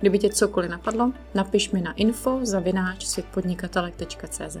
Kdyby 0.00 0.18
tě 0.18 0.28
cokoliv 0.28 0.70
napadlo, 0.70 1.12
napiš 1.34 1.70
mi 1.70 1.80
na 1.80 1.92
info 1.92 2.38
zavináč 2.42 3.04
světpodnikatelek.cz. 3.04 4.56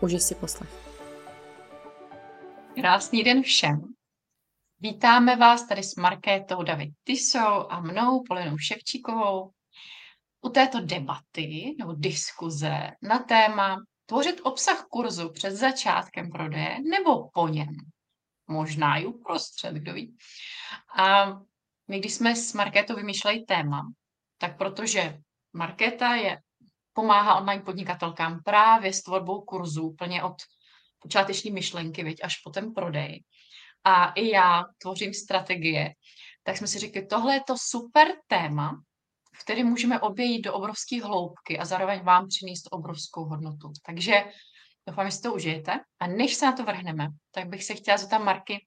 Užij 0.00 0.20
si 0.20 0.34
poslech. 0.34 0.70
Krásný 2.74 3.24
den 3.24 3.42
všem. 3.42 3.80
Vítáme 4.78 5.36
vás 5.36 5.68
tady 5.68 5.82
s 5.82 5.96
Markétou 5.96 6.62
David 6.62 6.90
Tisou 7.04 7.70
a 7.70 7.80
mnou, 7.80 8.22
Polinou 8.28 8.58
Ševčíkovou, 8.58 9.50
u 10.40 10.48
této 10.48 10.80
debaty 10.80 11.74
nebo 11.78 11.94
diskuze 11.94 12.90
na 13.02 13.18
téma 13.18 13.76
tvořit 14.06 14.40
obsah 14.42 14.86
kurzu 14.90 15.32
před 15.32 15.50
začátkem 15.50 16.30
prodeje 16.30 16.76
nebo 16.90 17.28
po 17.28 17.48
něm. 17.48 17.76
Možná 18.46 18.96
i 18.96 19.06
uprostřed, 19.06 19.74
kdo 19.74 19.94
ví. 19.94 20.16
A 20.96 21.26
my, 21.88 21.98
když 21.98 22.14
jsme 22.14 22.36
s 22.36 22.52
Markétou 22.52 22.96
vymýšleli 22.96 23.40
téma, 23.40 23.82
tak 24.40 24.58
protože 24.58 25.18
Markéta 25.52 26.14
je, 26.14 26.38
pomáhá 26.92 27.34
online 27.36 27.62
podnikatelkám 27.62 28.42
právě 28.44 28.92
s 28.92 29.02
tvorbou 29.02 29.40
kurzů, 29.40 29.82
úplně 29.82 30.22
od 30.22 30.34
počáteční 30.98 31.50
myšlenky, 31.50 32.04
viď, 32.04 32.24
až 32.24 32.36
po 32.36 32.50
ten 32.50 32.74
prodej. 32.74 33.24
A 33.84 34.12
i 34.12 34.28
já 34.28 34.64
tvořím 34.78 35.14
strategie, 35.14 35.94
tak 36.42 36.56
jsme 36.56 36.66
si 36.66 36.78
řekli, 36.78 37.06
tohle 37.06 37.34
je 37.34 37.40
to 37.46 37.54
super 37.58 38.08
téma, 38.26 38.82
v 39.34 39.44
který 39.44 39.64
můžeme 39.64 40.00
obejít 40.00 40.44
do 40.44 40.54
obrovské 40.54 41.02
hloubky 41.02 41.58
a 41.58 41.64
zároveň 41.64 42.00
vám 42.00 42.28
přinést 42.28 42.68
obrovskou 42.70 43.24
hodnotu. 43.24 43.72
Takže 43.86 44.24
doufám, 44.88 45.06
že 45.06 45.16
si 45.16 45.22
to 45.22 45.34
užijete. 45.34 45.80
A 46.00 46.06
než 46.06 46.34
se 46.34 46.46
na 46.46 46.52
to 46.52 46.64
vrhneme, 46.64 47.08
tak 47.30 47.48
bych 47.48 47.64
se 47.64 47.74
chtěla 47.74 47.96
zeptat 47.96 48.18
Marky, 48.18 48.66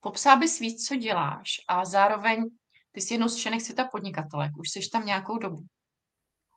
popsá 0.00 0.36
bys 0.36 0.58
víc, 0.58 0.86
co 0.88 0.96
děláš 0.96 1.50
a 1.68 1.84
zároveň 1.84 2.44
ty 2.92 3.00
jsi 3.00 3.14
jednou 3.14 3.28
z 3.28 3.36
členek 3.36 3.60
světa 3.60 3.88
podnikatelek, 3.92 4.52
už 4.58 4.70
jsi 4.70 4.90
tam 4.92 5.06
nějakou 5.06 5.38
dobu. 5.38 5.62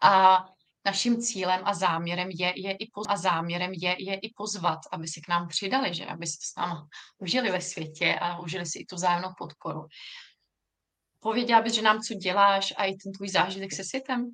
A 0.02 0.46
naším 0.86 1.22
cílem 1.22 1.62
a 1.64 1.74
záměrem 1.74 2.30
je, 2.30 2.54
je 2.56 2.72
i 2.72 2.92
poz, 2.94 3.08
a 3.10 3.18
záměrem 3.18 3.72
je, 3.74 3.96
je 4.00 4.16
i 4.16 4.34
pozvat, 4.36 4.80
aby 4.92 5.08
se 5.08 5.22
k 5.22 5.28
nám 5.28 5.48
přidali, 5.48 5.94
že 5.94 6.06
aby 6.06 6.28
se 6.28 6.38
s 6.42 6.56
námi 6.58 6.80
užili 7.18 7.52
ve 7.52 7.62
světě 7.62 8.20
a 8.22 8.40
užili 8.40 8.66
si 8.66 8.80
i 8.80 8.86
tu 8.86 8.96
vzájemnou 8.96 9.30
podporu. 9.38 9.88
Pověděla 11.20 11.62
bys, 11.62 11.74
že 11.74 11.82
nám 11.82 12.00
co 12.00 12.14
děláš 12.14 12.74
a 12.78 12.86
i 12.86 12.96
ten 12.96 13.14
tvůj 13.14 13.30
zážitek 13.30 13.74
se 13.74 13.84
světem? 13.84 14.32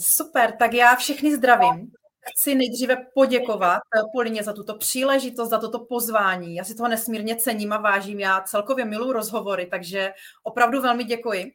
Super, 0.00 0.56
tak 0.58 0.72
já 0.72 0.96
všechny 0.96 1.36
zdravím. 1.36 1.92
Chci 2.32 2.54
nejdříve 2.54 2.96
poděkovat 3.14 3.78
eh, 3.96 4.00
Polině 4.12 4.42
za 4.42 4.52
tuto 4.52 4.74
příležitost, 4.78 5.48
za 5.48 5.58
toto 5.58 5.78
pozvání. 5.78 6.56
Já 6.56 6.64
si 6.64 6.74
toho 6.74 6.88
nesmírně 6.88 7.36
cením 7.36 7.72
a 7.72 7.78
vážím. 7.78 8.20
Já 8.20 8.40
celkově 8.40 8.84
miluji 8.84 9.12
rozhovory, 9.12 9.66
takže 9.66 10.12
opravdu 10.42 10.80
velmi 10.80 11.04
děkuji. 11.04 11.52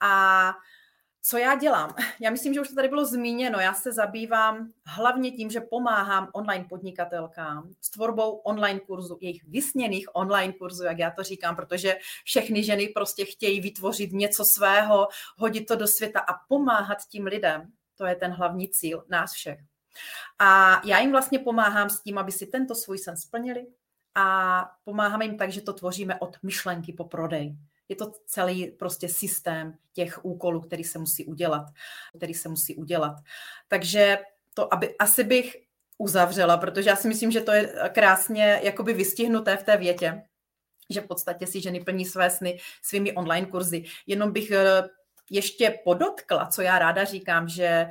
A 0.00 0.52
co 1.28 1.38
já 1.38 1.54
dělám? 1.54 1.94
Já 2.20 2.30
myslím, 2.30 2.54
že 2.54 2.60
už 2.60 2.68
to 2.68 2.74
tady 2.74 2.88
bylo 2.88 3.04
zmíněno. 3.04 3.60
Já 3.60 3.74
se 3.74 3.92
zabývám 3.92 4.72
hlavně 4.86 5.30
tím, 5.30 5.50
že 5.50 5.60
pomáhám 5.60 6.28
online 6.32 6.66
podnikatelkám 6.68 7.70
s 7.80 7.90
tvorbou 7.90 8.30
online 8.30 8.80
kurzu, 8.80 9.18
jejich 9.20 9.44
vysněných 9.44 10.06
online 10.12 10.52
kurzů, 10.52 10.84
jak 10.84 10.98
já 10.98 11.10
to 11.10 11.22
říkám, 11.22 11.56
protože 11.56 11.96
všechny 12.24 12.64
ženy 12.64 12.88
prostě 12.88 13.24
chtějí 13.24 13.60
vytvořit 13.60 14.12
něco 14.12 14.44
svého, 14.44 15.08
hodit 15.38 15.66
to 15.66 15.76
do 15.76 15.86
světa 15.86 16.20
a 16.20 16.34
pomáhat 16.48 16.98
tím 17.10 17.24
lidem. 17.24 17.72
To 17.96 18.06
je 18.06 18.14
ten 18.14 18.30
hlavní 18.30 18.68
cíl 18.68 19.04
nás 19.08 19.32
všech. 19.32 19.58
A 20.38 20.80
já 20.84 20.98
jim 20.98 21.10
vlastně 21.10 21.38
pomáhám 21.38 21.90
s 21.90 22.02
tím, 22.02 22.18
aby 22.18 22.32
si 22.32 22.46
tento 22.46 22.74
svůj 22.74 22.98
sen 22.98 23.16
splnili 23.16 23.66
a 24.14 24.66
pomáháme 24.84 25.24
jim 25.24 25.36
tak, 25.36 25.52
že 25.52 25.60
to 25.60 25.72
tvoříme 25.72 26.20
od 26.20 26.36
myšlenky 26.42 26.92
po 26.92 27.04
prodej. 27.04 27.56
Je 27.88 27.96
to 27.96 28.12
celý 28.26 28.66
prostě 28.66 29.08
systém 29.08 29.74
těch 29.92 30.24
úkolů, 30.24 30.60
který 30.60 30.84
se 30.84 30.98
musí 30.98 31.24
udělat, 31.24 31.66
který 32.16 32.34
se 32.34 32.48
musí 32.48 32.76
udělat. 32.76 33.16
Takže 33.68 34.18
to, 34.54 34.74
aby 34.74 34.98
asi 34.98 35.24
bych 35.24 35.56
uzavřela, 35.98 36.56
protože 36.56 36.90
já 36.90 36.96
si 36.96 37.08
myslím, 37.08 37.30
že 37.30 37.40
to 37.40 37.52
je 37.52 37.74
krásně 37.94 38.60
jakoby 38.62 38.94
vystihnuté 38.94 39.56
v 39.56 39.62
té 39.62 39.76
větě, 39.76 40.22
že 40.90 41.00
v 41.00 41.06
podstatě 41.06 41.46
si 41.46 41.60
ženy 41.60 41.84
plní 41.84 42.04
své 42.04 42.30
sny 42.30 42.58
svými 42.82 43.12
online 43.12 43.46
kurzy. 43.46 43.84
Jenom 44.06 44.32
bych 44.32 44.50
eh, 44.50 44.82
ještě 45.30 45.78
podotkla, 45.84 46.46
co 46.46 46.62
já 46.62 46.78
ráda 46.78 47.04
říkám, 47.04 47.48
že 47.48 47.88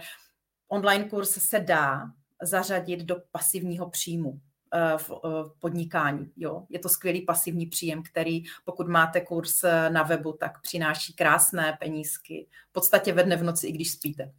online 0.68 1.09
kurz 1.09 1.30
se 1.30 1.59
dá 1.59 2.02
zařadit 2.42 3.00
do 3.00 3.16
pasivního 3.31 3.90
příjmu 3.90 4.40
eh, 4.74 4.98
v 4.98 5.12
podnikání. 5.59 6.31
Jo. 6.38 6.66
Je 6.70 6.80
to 6.80 6.90
skvělý 6.90 7.22
pasivní 7.22 7.66
příjem, 7.66 8.03
který 8.03 8.44
pokud 8.66 8.88
máte 8.88 9.22
kurz 9.22 9.64
eh, 9.64 9.90
na 9.90 10.03
webu, 10.03 10.34
tak 10.34 10.62
přináší 10.62 11.14
krásné 11.14 11.78
penízky. 11.80 12.48
V 12.70 12.74
podstatě 12.74 13.14
ve 13.14 13.24
dne 13.24 13.36
v 13.36 13.44
noci, 13.44 13.68
i 13.68 13.72
když 13.72 13.92
spíte. 13.92 14.31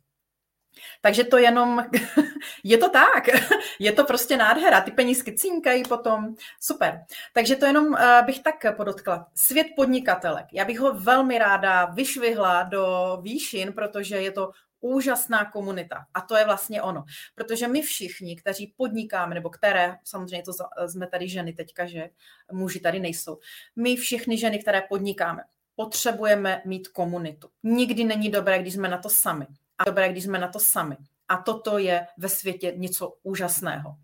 Takže 1.01 1.25
to 1.25 1.39
jenom, 1.39 1.85
je 2.65 2.79
to 2.79 2.89
tak, 2.89 3.25
je 3.79 3.93
to 3.93 4.05
prostě 4.05 4.37
nádhera, 4.37 4.81
ty 4.81 4.91
penízky 4.91 5.33
cinkají 5.33 5.83
potom, 5.83 6.35
super. 6.61 7.05
Takže 7.33 7.57
to 7.57 7.67
jenom 7.67 7.97
eh, 7.97 8.23
bych 8.27 8.43
tak 8.43 8.77
podotkla. 8.77 9.27
Svět 9.35 9.67
podnikatelek, 9.77 10.47
já 10.53 10.65
bych 10.65 10.81
ho 10.81 10.95
velmi 10.95 11.39
ráda 11.39 11.85
vyšvihla 11.85 12.63
do 12.63 13.19
výšin, 13.23 13.73
protože 13.73 14.17
je 14.17 14.33
to 14.33 14.51
úžasná 14.87 15.45
komunita. 15.45 16.07
A 16.15 16.21
to 16.21 16.37
je 16.37 16.45
vlastně 16.45 16.83
ono. 16.83 17.05
Protože 17.35 17.69
my 17.69 17.83
všichni, 17.83 18.37
kteří 18.37 18.75
podnikáme, 18.77 19.35
nebo 19.35 19.51
které, 19.51 19.97
samozřejmě 20.05 20.43
to 20.43 20.53
jsme 20.89 21.07
tady 21.07 21.29
ženy 21.29 21.53
teďka, 21.53 21.87
že 21.87 22.09
muži 22.53 22.81
tady 22.81 23.01
nejsou, 23.01 23.39
my 23.77 23.97
všichni 23.97 24.39
ženy, 24.39 24.59
které 24.59 24.83
podnikáme, 24.89 25.43
potřebujeme 25.77 26.63
mít 26.65 26.89
komunitu. 26.89 27.49
Nikdy 27.63 28.05
není 28.05 28.31
dobré, 28.31 28.59
když 28.59 28.75
jsme 28.75 28.89
na 28.89 28.99
to 28.99 29.09
sami. 29.11 29.47
A 29.79 29.85
dobré, 29.85 30.09
když 30.09 30.25
jsme 30.25 30.39
na 30.39 30.49
to 30.49 30.59
sami. 30.61 30.97
A 31.29 31.37
toto 31.37 31.79
je 31.79 32.07
ve 32.19 32.29
světě 32.29 32.73
něco 32.77 33.17
úžasného. 33.23 33.97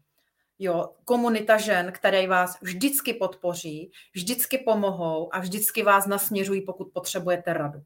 Jo, 0.58 0.92
komunita 1.04 1.56
žen, 1.56 1.92
které 1.92 2.26
vás 2.26 2.58
vždycky 2.60 3.14
podpoří, 3.14 3.90
vždycky 4.14 4.58
pomohou 4.58 5.34
a 5.34 5.40
vždycky 5.40 5.82
vás 5.82 6.06
nasměřují, 6.06 6.62
pokud 6.62 6.88
potřebujete 6.94 7.52
radu. 7.52 7.82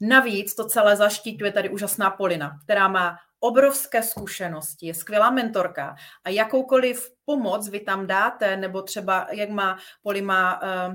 Navíc 0.00 0.54
to 0.54 0.66
celé 0.66 0.96
zaštítuje 0.96 1.52
tady 1.52 1.70
úžasná 1.70 2.10
Polina, 2.10 2.58
která 2.64 2.88
má 2.88 3.16
obrovské 3.40 4.02
zkušenosti, 4.02 4.86
je 4.86 4.94
skvělá 4.94 5.30
mentorka 5.30 5.94
a 6.24 6.30
jakoukoliv 6.30 7.10
pomoc 7.24 7.68
vy 7.68 7.80
tam 7.80 8.06
dáte, 8.06 8.56
nebo 8.56 8.82
třeba 8.82 9.26
jak 9.32 9.50
má 9.50 9.78
Poli 10.02 10.22
má 10.22 10.62
uh, 10.62 10.94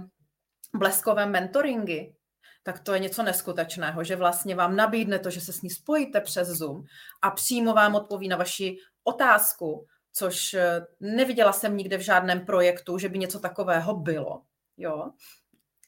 bleskové 0.74 1.26
mentoringy, 1.26 2.16
tak 2.64 2.80
to 2.80 2.94
je 2.94 3.00
něco 3.00 3.24
neskutečného, 3.24 4.04
že 4.04 4.16
vlastně 4.16 4.56
vám 4.56 4.76
nabídne 4.76 5.20
to, 5.20 5.30
že 5.30 5.42
se 5.42 5.54
s 5.54 5.62
ní 5.62 5.70
spojíte 5.70 6.22
přes 6.22 6.48
Zoom 6.48 6.84
a 7.22 7.32
přímo 7.32 7.74
vám 7.74 7.96
odpoví 7.96 8.28
na 8.28 8.38
vaši 8.38 8.78
otázku, 9.04 9.86
což 10.14 10.54
eh, 10.54 10.82
neviděla 11.00 11.54
jsem 11.54 11.78
nikde 11.78 11.98
v 11.98 12.02
žádném 12.02 12.46
projektu, 12.46 12.98
že 12.98 13.10
by 13.10 13.20
něco 13.20 13.40
takového 13.40 13.96
bylo. 13.96 14.42
Jo? 14.78 15.12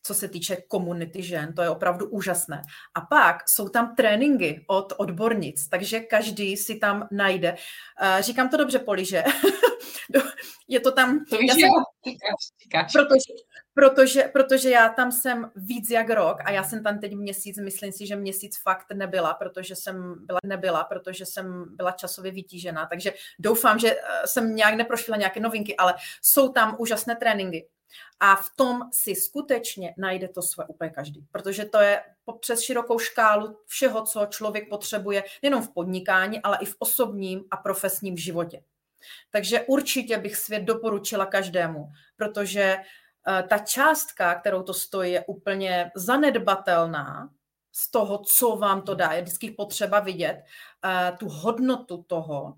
Co 0.07 0.13
se 0.13 0.27
týče 0.27 0.55
komunity 0.67 1.23
žen, 1.23 1.53
to 1.53 1.61
je 1.61 1.69
opravdu 1.69 2.09
úžasné. 2.09 2.61
A 2.95 3.01
pak 3.01 3.49
jsou 3.49 3.69
tam 3.69 3.95
tréninky 3.95 4.65
od 4.67 4.93
odbornic, 4.97 5.67
takže 5.67 5.99
každý 5.99 6.57
si 6.57 6.75
tam 6.75 7.07
najde. 7.11 7.51
Uh, 7.51 8.21
říkám 8.21 8.49
to 8.49 8.57
dobře, 8.57 8.79
Poli, 8.79 9.05
že? 9.05 9.23
je 10.67 10.79
to 10.79 10.91
tam... 10.91 11.25
To 11.29 11.37
víš, 11.37 11.51
jsem, 11.53 11.69
říkáš. 12.63 12.93
Protože, 12.93 13.33
protože, 13.73 14.23
protože 14.33 14.69
já 14.69 14.89
tam 14.89 15.11
jsem 15.11 15.51
víc 15.55 15.89
jak 15.89 16.09
rok 16.09 16.37
a 16.45 16.51
já 16.51 16.63
jsem 16.63 16.83
tam 16.83 16.99
teď 16.99 17.15
měsíc, 17.15 17.57
myslím 17.57 17.91
si, 17.91 18.07
že 18.07 18.15
měsíc 18.15 18.61
fakt 18.63 18.85
nebyla, 18.93 19.33
protože 19.33 19.75
jsem 19.75 20.15
byla 20.25 20.39
nebyla, 20.45 20.83
protože 20.83 21.25
jsem 21.25 21.65
byla 21.75 21.91
časově 21.91 22.31
vytížená, 22.31 22.85
takže 22.85 23.13
doufám, 23.39 23.79
že 23.79 23.91
eh, 23.91 24.27
jsem 24.27 24.55
nějak 24.55 24.73
neprošla 24.73 25.17
nějaké 25.17 25.39
novinky, 25.39 25.77
ale 25.77 25.95
jsou 26.21 26.49
tam 26.49 26.75
úžasné 26.79 27.15
tréninky 27.15 27.67
a 28.19 28.35
v 28.35 28.49
tom 28.55 28.81
si 28.93 29.15
skutečně 29.15 29.93
najde 29.97 30.27
to 30.27 30.41
své 30.41 30.65
úplně 30.65 30.89
každý, 30.89 31.27
protože 31.31 31.65
to 31.65 31.79
je 31.79 32.03
přes 32.39 32.61
širokou 32.61 32.99
škálu 32.99 33.59
všeho, 33.65 34.05
co 34.05 34.25
člověk 34.25 34.69
potřebuje, 34.69 35.23
nejenom 35.43 35.63
v 35.63 35.73
podnikání, 35.73 36.41
ale 36.41 36.57
i 36.61 36.65
v 36.65 36.75
osobním 36.79 37.43
a 37.51 37.57
profesním 37.57 38.17
životě. 38.17 38.63
Takže 39.31 39.61
určitě 39.61 40.17
bych 40.17 40.35
svět 40.35 40.63
doporučila 40.63 41.25
každému, 41.25 41.91
protože 42.15 42.77
eh, 43.27 43.43
ta 43.43 43.57
částka, 43.57 44.35
kterou 44.35 44.63
to 44.63 44.73
stojí, 44.73 45.11
je 45.11 45.25
úplně 45.27 45.91
zanedbatelná 45.95 47.29
z 47.71 47.91
toho, 47.91 48.17
co 48.17 48.55
vám 48.55 48.81
to 48.81 48.95
dá. 48.95 49.11
Je 49.11 49.21
vždycky 49.21 49.51
potřeba 49.51 49.99
vidět 49.99 50.43
uh, 50.85 51.17
tu 51.17 51.29
hodnotu 51.29 52.03
toho, 52.07 52.55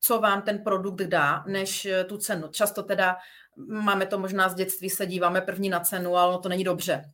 co 0.00 0.20
vám 0.20 0.42
ten 0.42 0.64
produkt 0.64 1.02
dá, 1.02 1.44
než 1.46 1.84
eh, 1.84 2.04
tu 2.04 2.18
cenu. 2.18 2.48
Často 2.48 2.82
teda 2.82 3.16
máme 3.56 4.06
to 4.06 4.18
možná 4.18 4.48
z 4.48 4.54
dětství, 4.54 4.90
se 4.90 5.06
díváme 5.06 5.40
první 5.40 5.68
na 5.68 5.80
cenu, 5.80 6.16
ale 6.16 6.38
to 6.38 6.48
není 6.48 6.64
dobře. 6.64 7.12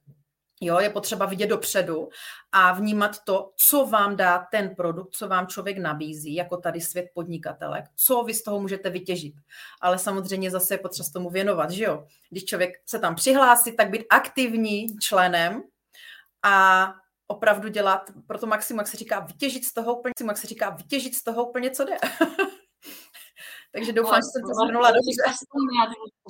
Jo, 0.61 0.79
je 0.79 0.91
potřeba 0.91 1.27
vidět 1.27 1.47
dopředu 1.47 2.09
a 2.53 2.73
vnímat 2.73 3.25
to, 3.25 3.53
co 3.71 3.87
vám 3.87 4.17
dá 4.17 4.47
ten 4.51 4.75
produkt, 4.75 5.11
co 5.11 5.29
vám 5.29 5.47
člověk 5.47 5.79
nabízí, 5.79 6.35
jako 6.35 6.57
tady 6.57 6.81
svět 6.81 7.07
podnikatelek, 7.15 7.85
co 8.07 8.23
vy 8.23 8.35
z 8.35 8.43
toho 8.43 8.61
můžete 8.61 8.91
vytěžit. 8.91 9.35
Ale 9.81 9.99
samozřejmě 9.99 10.51
zase 10.51 10.75
je 10.75 10.79
potřeba 10.79 11.09
tomu 11.13 11.31
věnovat, 11.31 11.71
že 11.71 11.85
jo? 11.85 12.07
Když 12.31 12.45
člověk 12.45 12.71
se 12.87 12.99
tam 12.99 13.15
přihlásí, 13.15 13.77
tak 13.77 13.91
být 13.91 14.05
aktivní 14.11 14.87
členem 14.99 15.63
a 16.43 16.93
opravdu 17.27 17.69
dělat 17.69 18.11
pro 18.27 18.39
to 18.39 18.47
maximum, 18.47 18.79
jak 18.79 18.89
se 18.89 18.97
říká, 18.97 19.21
vytěžit 19.21 19.65
z 19.65 19.75
toho 19.75 19.99
úplně, 19.99 20.13
jak 20.27 20.39
se 20.39 20.47
říká, 20.47 20.71
vytěžit 20.71 21.15
z 21.15 21.25
toho 21.25 21.49
úplně, 21.49 21.71
co 21.71 21.85
jde. 21.85 21.97
Takže 23.77 23.93
doufám, 23.93 24.17
že 24.17 24.29
jsem 24.33 24.43
to 24.43 24.55
zhrnula 24.55 24.91
dobře. 24.91 25.45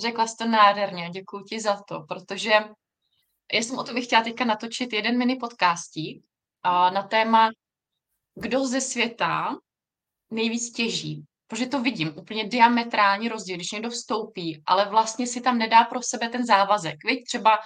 Řekla 0.01 0.27
jsi 0.27 0.35
to 0.39 0.47
nádherně, 0.47 1.09
děkuji 1.09 1.43
ti 1.43 1.59
za 1.59 1.81
to, 1.87 2.01
protože 2.07 2.51
já 3.53 3.61
jsem 3.61 3.77
o 3.77 3.83
tom 3.83 4.01
chtěla 4.01 4.23
teďka 4.23 4.45
natočit 4.45 4.93
jeden 4.93 5.17
mini 5.17 5.35
podcastí 5.35 6.23
na 6.65 7.03
téma, 7.03 7.49
kdo 8.35 8.67
ze 8.67 8.81
světa 8.81 9.57
nejvíc 10.31 10.71
těží. 10.71 11.23
Protože 11.47 11.65
to 11.65 11.81
vidím, 11.81 12.13
úplně 12.17 12.43
diametrální 12.43 13.29
rozdíl, 13.29 13.55
když 13.55 13.71
někdo 13.71 13.89
vstoupí, 13.89 14.63
ale 14.65 14.89
vlastně 14.89 15.27
si 15.27 15.41
tam 15.41 15.57
nedá 15.57 15.83
pro 15.83 16.01
sebe 16.01 16.29
ten 16.29 16.45
závazek. 16.45 16.95
Víš, 17.05 17.23
třeba 17.23 17.57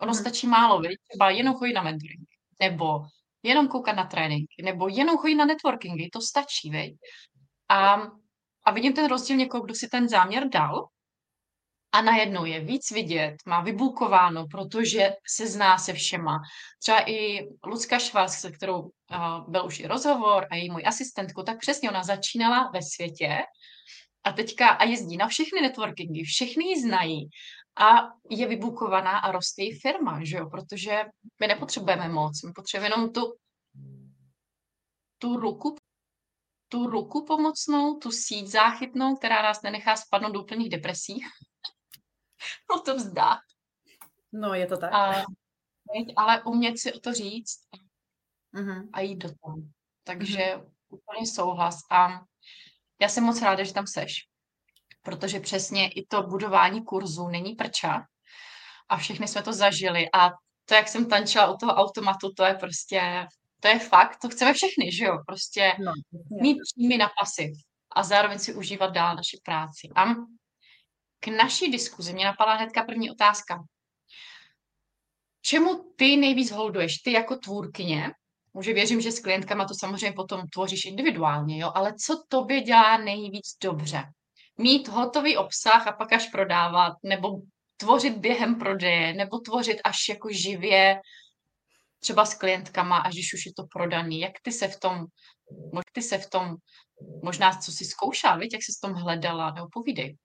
ono 0.00 0.12
hmm. 0.12 0.20
stačí 0.20 0.46
málo, 0.46 0.80
víš, 0.80 0.96
třeba 1.08 1.30
jenom 1.30 1.54
chodit 1.54 1.72
na 1.72 1.82
mentoring, 1.82 2.28
nebo 2.60 3.00
jenom 3.42 3.68
koukat 3.68 3.96
na 3.96 4.06
trénink, 4.06 4.48
nebo 4.62 4.88
jenom 4.88 5.18
chodit 5.18 5.34
na 5.34 5.44
networkingy, 5.44 6.08
to 6.12 6.20
stačí, 6.20 6.70
víš. 6.70 6.92
A, 7.68 7.96
a 8.68 8.70
vidím 8.70 8.92
ten 8.92 9.06
rozdíl 9.06 9.36
někoho, 9.36 9.64
kdo 9.64 9.74
si 9.74 9.88
ten 9.88 10.08
záměr 10.08 10.48
dal 10.48 10.88
a 11.92 12.02
najednou 12.02 12.44
je 12.44 12.60
víc 12.60 12.90
vidět, 12.90 13.36
má 13.46 13.60
vybukováno, 13.60 14.46
protože 14.50 15.12
se 15.36 15.46
zná 15.46 15.78
se 15.78 15.92
všema. 15.92 16.38
Třeba 16.82 17.10
i 17.10 17.48
Lucka 17.64 17.98
Švás, 17.98 18.40
se 18.40 18.52
kterou 18.52 18.80
uh, 18.80 18.90
byl 19.48 19.66
už 19.66 19.80
i 19.80 19.86
rozhovor 19.86 20.46
a 20.50 20.56
její 20.56 20.70
můj 20.70 20.82
asistentku, 20.86 21.42
tak 21.42 21.58
přesně 21.58 21.90
ona 21.90 22.02
začínala 22.02 22.70
ve 22.74 22.82
světě 22.82 23.38
a 24.24 24.32
teďka 24.32 24.68
a 24.68 24.84
jezdí 24.84 25.16
na 25.16 25.28
všechny 25.28 25.60
networkingy, 25.60 26.24
všechny 26.24 26.64
ji 26.64 26.82
znají 26.82 27.28
a 27.78 28.08
je 28.30 28.48
vybukovaná 28.48 29.18
a 29.18 29.32
roste 29.32 29.62
její 29.62 29.80
firma, 29.80 30.24
že 30.24 30.36
jo? 30.36 30.50
protože 30.50 31.04
my 31.40 31.46
nepotřebujeme 31.46 32.08
moc, 32.08 32.42
my 32.42 32.52
potřebujeme 32.52 32.94
jenom 32.94 33.12
tu, 33.12 33.20
tu 35.18 35.36
ruku 35.36 35.76
tu 36.68 36.86
ruku 36.86 37.24
pomocnou, 37.24 37.98
tu 37.98 38.10
síť 38.10 38.46
záchytnou, 38.46 39.16
která 39.16 39.42
nás 39.42 39.62
nenechá 39.62 39.96
spadnout 39.96 40.32
do 40.32 40.42
úplných 40.42 40.70
depresí 40.70 41.20
o 42.76 42.78
to 42.78 42.96
vzdát. 42.96 43.38
No, 44.32 44.54
je 44.54 44.66
to 44.66 44.76
tak. 44.76 44.92
A, 44.92 45.24
ale 46.16 46.42
umět 46.42 46.78
si 46.78 46.92
o 46.92 47.00
to 47.00 47.12
říct 47.12 47.58
mm-hmm. 48.54 48.88
a 48.92 49.00
jít 49.00 49.16
do 49.16 49.28
toho. 49.28 49.56
Takže 50.04 50.38
mm-hmm. 50.38 50.70
úplně 50.88 51.26
souhlas. 51.26 51.78
A 51.90 52.20
já 53.00 53.08
jsem 53.08 53.24
moc 53.24 53.42
ráda, 53.42 53.64
že 53.64 53.74
tam 53.74 53.86
seš. 53.86 54.12
Protože 55.02 55.40
přesně 55.40 55.88
i 55.88 56.06
to 56.06 56.22
budování 56.22 56.84
kurzu 56.84 57.28
není 57.28 57.54
prča. 57.54 58.02
A 58.88 58.96
všechny 58.96 59.28
jsme 59.28 59.42
to 59.42 59.52
zažili. 59.52 60.08
A 60.12 60.30
to, 60.64 60.74
jak 60.74 60.88
jsem 60.88 61.08
tančila 61.08 61.50
u 61.50 61.56
toho 61.56 61.72
automatu, 61.74 62.32
to 62.32 62.44
je 62.44 62.54
prostě, 62.54 63.26
to 63.60 63.68
je 63.68 63.78
fakt, 63.78 64.16
to 64.16 64.28
chceme 64.28 64.52
všechny, 64.52 64.92
že 64.92 65.04
jo? 65.04 65.18
Prostě 65.26 65.72
no, 65.78 65.92
mít 66.42 66.58
příjmy 66.62 66.98
na 66.98 67.10
pasiv 67.20 67.50
a 67.96 68.02
zároveň 68.02 68.38
si 68.38 68.54
užívat 68.54 68.92
dál 68.92 69.16
naši 69.16 69.38
práci. 69.44 69.88
A 69.96 70.04
k 71.20 71.26
naší 71.26 71.70
diskuzi 71.70 72.12
mě 72.12 72.24
napadla 72.24 72.54
hnedka 72.54 72.82
první 72.84 73.10
otázka. 73.10 73.62
Čemu 75.42 75.92
ty 75.96 76.16
nejvíc 76.16 76.50
holduješ? 76.50 76.98
Ty 76.98 77.12
jako 77.12 77.36
tvůrkyně, 77.36 78.10
Může 78.54 78.72
věřím, 78.72 79.00
že 79.00 79.12
s 79.12 79.20
klientkama 79.20 79.64
to 79.64 79.74
samozřejmě 79.80 80.12
potom 80.12 80.42
tvoříš 80.52 80.84
individuálně, 80.84 81.58
jo, 81.58 81.72
ale 81.74 81.94
co 81.94 82.22
tobě 82.28 82.60
dělá 82.60 82.96
nejvíc 82.98 83.46
dobře? 83.62 84.04
Mít 84.58 84.88
hotový 84.88 85.36
obsah 85.36 85.86
a 85.86 85.92
pak 85.92 86.12
až 86.12 86.28
prodávat, 86.28 86.92
nebo 87.02 87.28
tvořit 87.76 88.16
během 88.16 88.58
prodeje, 88.58 89.14
nebo 89.14 89.38
tvořit 89.38 89.78
až 89.84 89.96
jako 90.08 90.28
živě, 90.32 91.00
třeba 91.98 92.24
s 92.24 92.34
klientkama, 92.34 92.98
až 92.98 93.14
když 93.14 93.34
už 93.34 93.46
je 93.46 93.52
to 93.56 93.66
prodaný. 93.72 94.20
Jak 94.20 94.32
ty 94.42 94.52
se 94.52 94.68
v 94.68 94.80
tom, 94.80 95.06
ty 95.92 96.02
se 96.02 96.18
v 96.18 96.30
tom, 96.30 96.56
možná 97.22 97.52
co 97.52 97.72
si 97.72 97.84
zkoušela, 97.84 98.36
víš, 98.36 98.48
jak 98.52 98.62
jsi 98.62 98.72
v 98.78 98.80
tom 98.80 98.92
hledala, 98.92 99.50
nebo 99.50 99.68
povídej. 99.72 100.16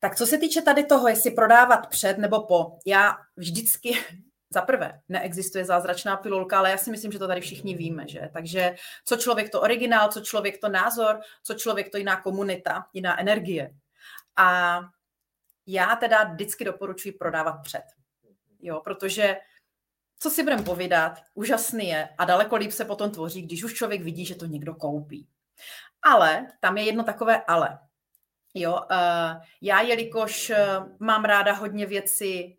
Tak 0.00 0.16
co 0.16 0.26
se 0.26 0.38
týče 0.38 0.62
tady 0.62 0.84
toho, 0.84 1.08
jestli 1.08 1.30
prodávat 1.30 1.86
před 1.86 2.18
nebo 2.18 2.46
po, 2.46 2.78
já 2.86 3.16
vždycky, 3.36 3.98
za 4.50 4.62
prvé, 4.62 5.00
neexistuje 5.08 5.64
zázračná 5.64 6.16
pilulka, 6.16 6.58
ale 6.58 6.70
já 6.70 6.76
si 6.76 6.90
myslím, 6.90 7.12
že 7.12 7.18
to 7.18 7.28
tady 7.28 7.40
všichni 7.40 7.76
víme, 7.76 8.08
že? 8.08 8.20
Takže 8.32 8.74
co 9.04 9.16
člověk 9.16 9.50
to 9.50 9.60
originál, 9.60 10.08
co 10.08 10.20
člověk 10.20 10.60
to 10.60 10.68
názor, 10.68 11.20
co 11.42 11.54
člověk 11.54 11.90
to 11.90 11.98
jiná 11.98 12.20
komunita, 12.20 12.84
jiná 12.92 13.20
energie. 13.20 13.70
A 14.36 14.80
já 15.66 15.96
teda 15.96 16.24
vždycky 16.24 16.64
doporučuji 16.64 17.12
prodávat 17.12 17.56
před. 17.62 17.82
Jo, 18.60 18.80
protože 18.84 19.36
co 20.18 20.30
si 20.30 20.42
budeme 20.42 20.62
povídat, 20.62 21.12
úžasný 21.34 21.88
je 21.88 22.08
a 22.18 22.24
daleko 22.24 22.56
líp 22.56 22.72
se 22.72 22.84
potom 22.84 23.10
tvoří, 23.10 23.42
když 23.42 23.64
už 23.64 23.74
člověk 23.74 24.02
vidí, 24.02 24.24
že 24.24 24.34
to 24.34 24.46
někdo 24.46 24.74
koupí. 24.74 25.28
Ale 26.02 26.46
tam 26.60 26.78
je 26.78 26.84
jedno 26.84 27.04
takové 27.04 27.42
ale. 27.44 27.78
Jo, 28.54 28.72
uh, 28.72 29.42
já, 29.62 29.80
jelikož 29.80 30.50
uh, 30.50 30.56
mám 30.98 31.24
ráda 31.24 31.52
hodně 31.52 31.86
věci 31.86 32.56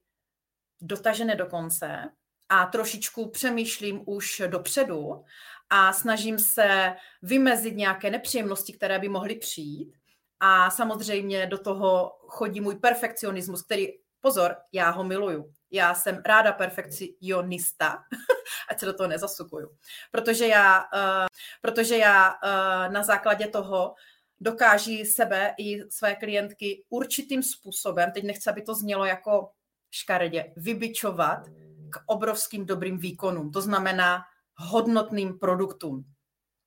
dotažené 0.82 1.36
do 1.36 1.46
konce 1.46 2.10
a 2.50 2.66
trošičku 2.66 3.30
přemýšlím 3.30 4.02
už 4.06 4.42
dopředu 4.48 5.24
a 5.70 5.94
snažím 5.94 6.40
se 6.40 6.96
vymezit 7.22 7.76
nějaké 7.76 8.12
nepříjemnosti, 8.12 8.74
které 8.74 9.00
by 9.00 9.10
mohly 9.10 9.36
přijít. 9.36 9.94
A 10.40 10.70
samozřejmě 10.70 11.48
do 11.48 11.58
toho 11.58 12.18
chodí 12.28 12.62
můj 12.62 12.76
perfekcionismus, 12.76 13.64
který, 13.64 13.88
pozor, 14.20 14.56
já 14.72 14.90
ho 14.90 15.04
miluju. 15.04 15.52
Já 15.72 15.94
jsem 15.94 16.22
ráda 16.26 16.52
perfekcionista, 16.52 18.04
ať 18.70 18.80
se 18.80 18.86
do 18.86 18.94
toho 18.94 19.08
nezasukuju. 19.10 19.70
Protože 20.12 20.48
já, 20.48 20.80
uh, 20.80 21.28
protože 21.62 21.98
já 21.98 22.30
uh, 22.30 22.94
na 22.94 23.04
základě 23.04 23.48
toho 23.48 23.96
dokáží 24.40 25.06
sebe 25.06 25.54
i 25.58 25.90
své 25.90 26.16
klientky 26.16 26.86
určitým 26.90 27.44
způsobem, 27.44 28.12
teď 28.12 28.24
nechci, 28.24 28.50
aby 28.50 28.62
to 28.62 28.76
znělo 28.76 29.06
jako 29.06 29.52
škaredě, 29.92 30.54
vybičovat 30.58 31.48
k 31.90 32.04
obrovským 32.06 32.66
dobrým 32.66 32.98
výkonům, 32.98 33.52
to 33.52 33.62
znamená 33.62 34.24
hodnotným 34.56 35.40
produktům. 35.40 36.06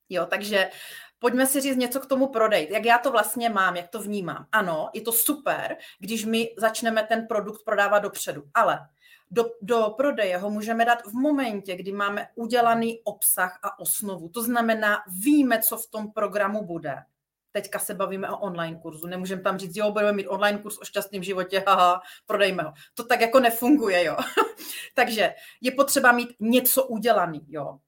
Jo, 0.08 0.26
takže 0.26 0.70
pojďme 1.22 1.46
si 1.46 1.60
říct 1.60 1.76
něco 1.76 2.00
k 2.00 2.06
tomu 2.06 2.26
prodej. 2.26 2.68
Jak 2.70 2.84
já 2.84 2.98
to 2.98 3.10
vlastně 3.10 3.50
mám, 3.50 3.76
jak 3.76 3.88
to 3.88 4.02
vnímám. 4.02 4.46
Ano, 4.52 4.90
je 4.92 5.00
to 5.00 5.12
super, 5.12 5.76
když 5.98 6.24
my 6.24 6.54
začneme 6.58 7.02
ten 7.02 7.26
produkt 7.26 7.64
prodávat 7.64 7.98
dopředu, 7.98 8.42
ale 8.54 8.78
do, 9.30 9.44
do 9.62 9.94
prodeje 9.96 10.38
ho 10.38 10.50
můžeme 10.50 10.84
dát 10.84 11.06
v 11.06 11.12
momentě, 11.12 11.76
kdy 11.76 11.92
máme 11.92 12.28
udělaný 12.34 13.00
obsah 13.04 13.58
a 13.62 13.78
osnovu. 13.78 14.28
To 14.28 14.42
znamená, 14.42 14.98
víme, 15.24 15.62
co 15.62 15.76
v 15.76 15.86
tom 15.86 16.12
programu 16.12 16.66
bude 16.66 16.96
teďka 17.52 17.78
se 17.78 17.94
bavíme 17.94 18.30
o 18.30 18.38
online 18.38 18.78
kurzu. 18.82 19.06
Nemůžeme 19.06 19.42
tam 19.42 19.58
říct, 19.58 19.76
jo, 19.76 19.92
budeme 19.92 20.12
mít 20.12 20.26
online 20.26 20.58
kurz 20.58 20.78
o 20.78 20.84
šťastném 20.84 21.22
životě, 21.22 21.64
haha, 21.66 22.00
prodejme 22.26 22.62
ho. 22.62 22.72
To 22.94 23.04
tak 23.04 23.20
jako 23.20 23.40
nefunguje, 23.40 24.04
jo. 24.04 24.16
Takže 24.94 25.34
je 25.60 25.70
potřeba 25.70 26.12
mít 26.12 26.36
něco 26.40 26.84
udělaný, 26.84 27.40
jo. 27.48 27.78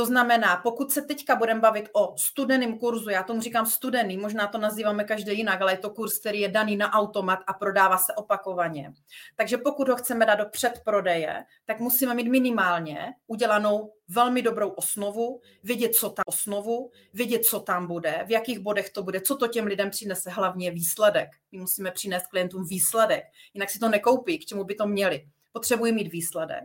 To 0.00 0.06
znamená, 0.06 0.56
pokud 0.56 0.92
se 0.92 1.02
teďka 1.02 1.36
budeme 1.36 1.60
bavit 1.60 1.88
o 1.92 2.14
studeném 2.16 2.78
kurzu, 2.78 3.10
já 3.10 3.22
tomu 3.22 3.40
říkám 3.40 3.66
studený, 3.66 4.16
možná 4.16 4.46
to 4.46 4.58
nazýváme 4.58 5.04
každý 5.04 5.36
jinak, 5.36 5.60
ale 5.60 5.72
je 5.72 5.78
to 5.78 5.90
kurz, 5.90 6.18
který 6.18 6.40
je 6.40 6.48
daný 6.48 6.76
na 6.76 6.92
automat 6.92 7.38
a 7.46 7.52
prodává 7.52 7.98
se 7.98 8.14
opakovaně. 8.14 8.92
Takže 9.36 9.56
pokud 9.56 9.88
ho 9.88 9.96
chceme 9.96 10.26
dát 10.26 10.34
do 10.34 10.44
předprodeje, 10.50 11.44
tak 11.64 11.80
musíme 11.80 12.14
mít 12.14 12.28
minimálně 12.28 13.14
udělanou 13.26 13.92
velmi 14.08 14.42
dobrou 14.42 14.68
osnovu, 14.68 15.40
vědět, 15.62 15.94
co 15.94 16.10
tam 16.10 16.24
osnovu, 16.26 16.90
vědět, 17.14 17.44
co 17.44 17.60
tam 17.60 17.86
bude, 17.86 18.24
v 18.26 18.30
jakých 18.30 18.58
bodech 18.58 18.90
to 18.90 19.02
bude, 19.02 19.20
co 19.20 19.36
to 19.36 19.48
těm 19.48 19.66
lidem 19.66 19.90
přinese, 19.90 20.30
hlavně 20.30 20.70
výsledek. 20.70 21.28
My 21.52 21.58
musíme 21.58 21.90
přinést 21.90 22.26
klientům 22.26 22.64
výsledek, 22.66 23.24
jinak 23.54 23.70
si 23.70 23.78
to 23.78 23.88
nekoupí, 23.88 24.38
k 24.38 24.44
čemu 24.44 24.64
by 24.64 24.74
to 24.74 24.86
měli. 24.86 25.26
Potřebují 25.52 25.92
mít 25.92 26.12
výsledek 26.12 26.64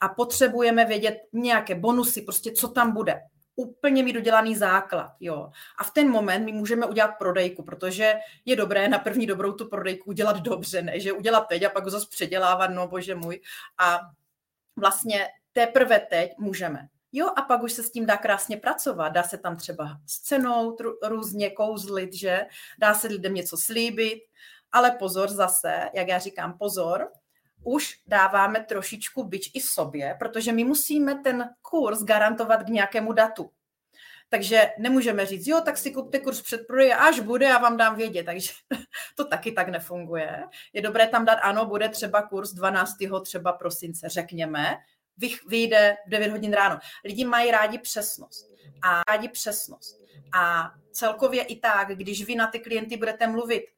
a 0.00 0.08
potřebujeme 0.08 0.84
vědět 0.84 1.18
nějaké 1.32 1.74
bonusy, 1.74 2.22
prostě 2.22 2.52
co 2.52 2.68
tam 2.68 2.92
bude. 2.92 3.20
Úplně 3.56 4.02
mít 4.02 4.16
udělaný 4.16 4.56
základ, 4.56 5.10
jo. 5.20 5.50
A 5.78 5.84
v 5.84 5.90
ten 5.90 6.10
moment 6.10 6.44
my 6.44 6.52
můžeme 6.52 6.86
udělat 6.86 7.08
prodejku, 7.18 7.62
protože 7.62 8.14
je 8.44 8.56
dobré 8.56 8.88
na 8.88 8.98
první 8.98 9.26
dobrou 9.26 9.52
tu 9.52 9.68
prodejku 9.68 10.10
udělat 10.10 10.36
dobře, 10.36 10.82
ne, 10.82 11.00
že 11.00 11.12
udělat 11.12 11.40
teď 11.48 11.62
a 11.62 11.70
pak 11.70 11.84
ho 11.84 11.90
zase 11.90 12.06
předělávat, 12.10 12.66
no 12.66 12.88
bože 12.88 13.14
můj. 13.14 13.40
A 13.78 14.00
vlastně 14.76 15.26
teprve 15.52 16.00
teď 16.00 16.30
můžeme. 16.38 16.88
Jo, 17.12 17.30
a 17.36 17.42
pak 17.42 17.62
už 17.62 17.72
se 17.72 17.82
s 17.82 17.90
tím 17.90 18.06
dá 18.06 18.16
krásně 18.16 18.56
pracovat. 18.56 19.08
Dá 19.08 19.22
se 19.22 19.38
tam 19.38 19.56
třeba 19.56 19.98
scénou 20.06 20.76
různě 21.02 21.50
kouzlit, 21.50 22.14
že? 22.14 22.46
Dá 22.78 22.94
se 22.94 23.08
lidem 23.08 23.34
něco 23.34 23.56
slíbit, 23.56 24.22
ale 24.72 24.90
pozor 24.90 25.28
zase, 25.28 25.90
jak 25.94 26.08
já 26.08 26.18
říkám, 26.18 26.58
pozor, 26.58 27.08
už 27.66 28.00
dáváme 28.06 28.64
trošičku 28.64 29.24
byč 29.24 29.50
i 29.54 29.60
sobě, 29.60 30.16
protože 30.18 30.52
my 30.52 30.64
musíme 30.64 31.14
ten 31.14 31.50
kurz 31.62 32.02
garantovat 32.02 32.62
k 32.62 32.68
nějakému 32.68 33.12
datu. 33.12 33.50
Takže 34.28 34.70
nemůžeme 34.78 35.26
říct, 35.26 35.46
jo, 35.46 35.60
tak 35.64 35.78
si 35.78 35.90
kupte 35.90 36.20
kurz 36.20 36.42
předprodeje, 36.42 36.96
až 36.96 37.20
bude, 37.20 37.46
já 37.46 37.58
vám 37.58 37.76
dám 37.76 37.96
vědět. 37.96 38.24
Takže 38.24 38.52
to 39.16 39.24
taky 39.24 39.52
tak 39.52 39.68
nefunguje. 39.68 40.44
Je 40.72 40.82
dobré 40.82 41.06
tam 41.06 41.24
dát, 41.24 41.38
ano, 41.42 41.66
bude 41.66 41.88
třeba 41.88 42.22
kurz 42.22 42.52
12. 42.52 42.96
třeba 43.22 43.52
prosince, 43.52 44.08
řekněme, 44.08 44.76
vyjde 45.48 45.96
v 46.06 46.10
9 46.10 46.30
hodin 46.30 46.52
ráno. 46.52 46.78
Lidi 47.04 47.24
mají 47.24 47.50
rádi 47.50 47.78
přesnost. 47.78 48.50
A 48.82 49.02
rádi 49.08 49.28
přesnost. 49.28 50.00
A 50.32 50.70
celkově 50.92 51.42
i 51.42 51.60
tak, 51.60 51.88
když 51.88 52.24
vy 52.24 52.34
na 52.34 52.46
ty 52.46 52.58
klienty 52.58 52.96
budete 52.96 53.26
mluvit 53.26 53.75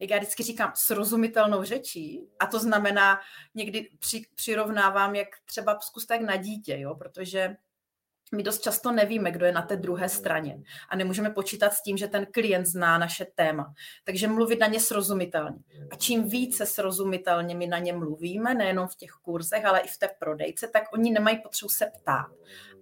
jak 0.00 0.10
já 0.10 0.18
vždycky 0.18 0.42
říkám, 0.42 0.72
srozumitelnou 0.74 1.62
řečí. 1.62 2.28
A 2.38 2.46
to 2.46 2.58
znamená, 2.58 3.20
někdy 3.54 3.88
při, 3.98 4.26
přirovnávám, 4.34 5.14
jak 5.14 5.28
třeba 5.44 5.78
zkuste 5.80 6.14
jak 6.14 6.22
na 6.22 6.36
dítě, 6.36 6.80
jo? 6.80 6.94
protože 6.94 7.56
my 8.34 8.42
dost 8.42 8.60
často 8.60 8.92
nevíme, 8.92 9.30
kdo 9.30 9.46
je 9.46 9.52
na 9.52 9.62
té 9.62 9.76
druhé 9.76 10.08
straně 10.08 10.62
a 10.88 10.96
nemůžeme 10.96 11.30
počítat 11.30 11.72
s 11.74 11.82
tím, 11.82 11.96
že 11.96 12.08
ten 12.08 12.26
klient 12.26 12.66
zná 12.66 12.98
naše 12.98 13.26
téma. 13.34 13.74
Takže 14.04 14.28
mluvit 14.28 14.60
na 14.60 14.66
ně 14.66 14.80
srozumitelně. 14.80 15.58
A 15.90 15.96
čím 15.96 16.28
více 16.28 16.66
srozumitelně 16.66 17.54
my 17.54 17.66
na 17.66 17.78
ně 17.78 17.92
mluvíme, 17.92 18.54
nejenom 18.54 18.88
v 18.88 18.96
těch 18.96 19.10
kurzech, 19.10 19.64
ale 19.64 19.80
i 19.80 19.88
v 19.88 19.98
té 19.98 20.08
prodejce, 20.18 20.68
tak 20.68 20.82
oni 20.92 21.10
nemají 21.10 21.38
potřebu 21.42 21.68
se 21.68 21.90
ptát. 22.00 22.30